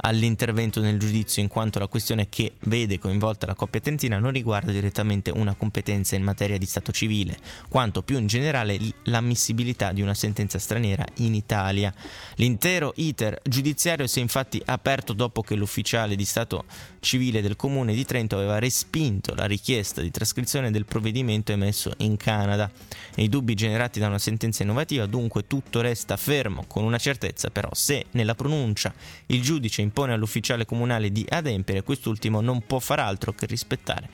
all'intervento 0.00 0.80
nel 0.80 0.98
giudizio 0.98 1.42
in 1.42 1.48
quanto 1.48 1.78
la 1.78 1.86
questione 1.86 2.28
che 2.28 2.52
vede 2.60 2.98
coinvolta 2.98 3.46
la 3.46 3.54
coppia 3.54 3.80
tentina 3.80 4.18
non 4.18 4.32
riguarda 4.32 4.72
direttamente 4.72 5.30
una 5.30 5.54
competenza 5.54 6.16
in 6.16 6.22
materia 6.22 6.58
di 6.58 6.66
stato 6.66 6.92
civile, 6.92 7.36
quanto 7.68 8.02
più 8.02 8.18
in 8.18 8.26
generale 8.26 8.78
l'ammissibilità 9.04 9.92
di 9.92 10.02
una 10.02 10.14
sentenza 10.14 10.58
straniera 10.58 11.04
in 11.16 11.34
Italia. 11.34 11.92
L'intero 12.36 12.92
iter 12.96 13.40
giudiziario 13.42 14.06
si 14.06 14.18
è 14.18 14.22
infatti 14.22 14.60
aperto 14.64 15.12
dopo 15.12 15.42
che 15.42 15.54
l'ufficiale 15.54 16.16
di 16.16 16.24
stato 16.24 16.64
civile 17.00 17.42
del 17.42 17.56
comune 17.56 17.94
di 17.94 18.04
Trento 18.04 18.36
aveva 18.36 18.58
respinto 18.58 19.34
la 19.34 19.46
richiesta 19.46 20.00
di 20.00 20.10
trascrizione 20.10 20.70
del 20.70 20.84
provvedimento 20.84 21.52
emesso 21.52 21.92
in 21.98 22.16
Canada. 22.16 22.70
Nei 23.16 23.28
dubbi 23.28 23.54
generati 23.54 23.98
da 23.98 24.06
una 24.06 24.18
sentenza 24.18 24.62
innovativa 24.62 25.06
dunque 25.06 25.46
tutto 25.46 25.80
resta 25.80 26.16
fermo, 26.16 26.64
con 26.66 26.84
una 26.84 26.98
certezza 26.98 27.50
però 27.50 27.70
se 27.72 28.06
nella 28.12 28.34
pronuncia 28.34 28.92
il 29.26 29.42
giudice 29.42 29.82
impone 29.90 30.12
all'ufficiale 30.12 30.64
comunale 30.64 31.10
di 31.10 31.26
adempiere, 31.28 31.82
quest'ultimo 31.82 32.40
non 32.40 32.64
può 32.64 32.78
far 32.78 33.00
altro 33.00 33.32
che 33.32 33.46
rispettare 33.46 34.08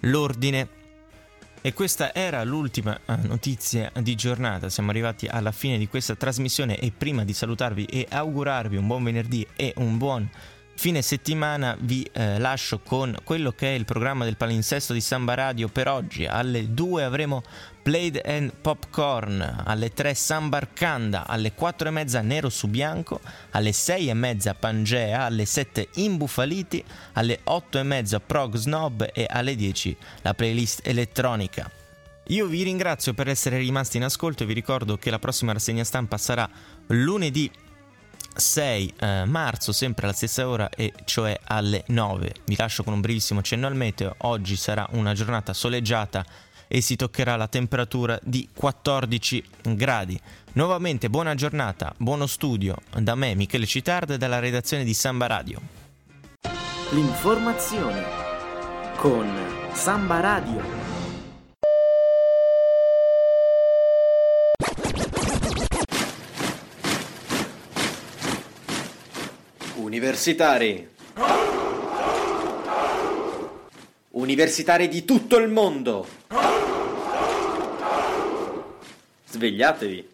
l'ordine. 0.00 0.78
E 1.62 1.74
questa 1.74 2.14
era 2.14 2.42
l'ultima 2.42 2.98
eh, 3.04 3.16
notizia 3.16 3.92
di 4.00 4.14
giornata, 4.14 4.70
siamo 4.70 4.90
arrivati 4.90 5.26
alla 5.26 5.52
fine 5.52 5.76
di 5.76 5.88
questa 5.88 6.14
trasmissione 6.14 6.78
e 6.78 6.90
prima 6.90 7.22
di 7.22 7.34
salutarvi 7.34 7.84
e 7.84 8.06
augurarvi 8.08 8.76
un 8.76 8.86
buon 8.86 9.04
venerdì 9.04 9.46
e 9.56 9.74
un 9.76 9.98
buon 9.98 10.28
fine 10.80 11.02
settimana 11.02 11.76
vi 11.78 12.08
eh, 12.10 12.38
lascio 12.38 12.78
con 12.78 13.14
quello 13.22 13.52
che 13.52 13.66
è 13.66 13.74
il 13.76 13.84
programma 13.84 14.24
del 14.24 14.38
palinsesto 14.38 14.94
di 14.94 15.02
Samba 15.02 15.34
Radio 15.34 15.68
per 15.68 15.88
oggi. 15.88 16.24
Alle 16.24 16.72
2 16.72 17.04
avremo 17.04 17.42
Played 17.82 18.22
and 18.24 18.54
Popcorn, 18.58 19.62
alle 19.66 19.92
3 19.92 20.14
Sambarcanda, 20.14 21.26
alle 21.26 21.52
4 21.52 21.88
e 21.88 21.90
mezza 21.90 22.22
Nero 22.22 22.48
su 22.48 22.66
Bianco, 22.68 23.20
alle 23.50 23.72
6 23.72 24.08
e 24.08 24.14
mezza 24.14 24.54
Pangea, 24.54 25.24
alle 25.24 25.44
7 25.44 25.88
Imbufaliti, 25.96 26.82
alle 27.12 27.40
8 27.44 27.78
e 27.78 27.82
mezza 27.82 28.18
Prog 28.18 28.56
Snob 28.56 29.06
e 29.12 29.26
alle 29.28 29.56
10 29.56 29.94
la 30.22 30.32
playlist 30.32 30.86
elettronica. 30.86 31.70
Io 32.28 32.46
vi 32.46 32.62
ringrazio 32.62 33.12
per 33.12 33.28
essere 33.28 33.58
rimasti 33.58 33.98
in 33.98 34.04
ascolto 34.04 34.44
e 34.44 34.46
vi 34.46 34.54
ricordo 34.54 34.96
che 34.96 35.10
la 35.10 35.18
prossima 35.18 35.52
rassegna 35.52 35.84
stampa 35.84 36.16
sarà 36.16 36.48
lunedì 36.86 37.50
6 38.34 38.94
eh, 38.98 39.24
marzo, 39.24 39.72
sempre 39.72 40.04
alla 40.04 40.14
stessa 40.14 40.48
ora, 40.48 40.68
e 40.70 40.92
cioè 41.04 41.38
alle 41.44 41.84
9. 41.88 42.34
Vi 42.44 42.56
lascio 42.56 42.82
con 42.82 42.92
un 42.92 43.00
brevissimo 43.00 43.42
cenno 43.42 43.66
al 43.66 43.76
meteo. 43.76 44.14
Oggi 44.18 44.56
sarà 44.56 44.86
una 44.92 45.12
giornata 45.14 45.52
soleggiata 45.52 46.24
e 46.68 46.80
si 46.80 46.94
toccherà 46.94 47.34
la 47.36 47.48
temperatura 47.48 48.18
di 48.22 48.48
14 48.54 49.44
gradi. 49.74 50.20
Nuovamente 50.52 51.10
buona 51.10 51.34
giornata, 51.34 51.92
buono 51.96 52.26
studio 52.26 52.76
da 52.96 53.14
me 53.14 53.34
Michele 53.34 53.66
Citardo 53.66 54.14
e 54.14 54.18
dalla 54.18 54.38
redazione 54.38 54.84
di 54.84 54.94
Samba 54.94 55.26
Radio. 55.26 55.60
L'informazione 56.90 58.04
con 58.96 59.28
Samba 59.72 60.20
Radio. 60.20 60.99
Universitari. 70.00 70.88
Universitari 74.12 74.88
di 74.88 75.04
tutto 75.04 75.36
il 75.36 75.50
mondo. 75.50 76.06
Svegliatevi. 79.28 80.08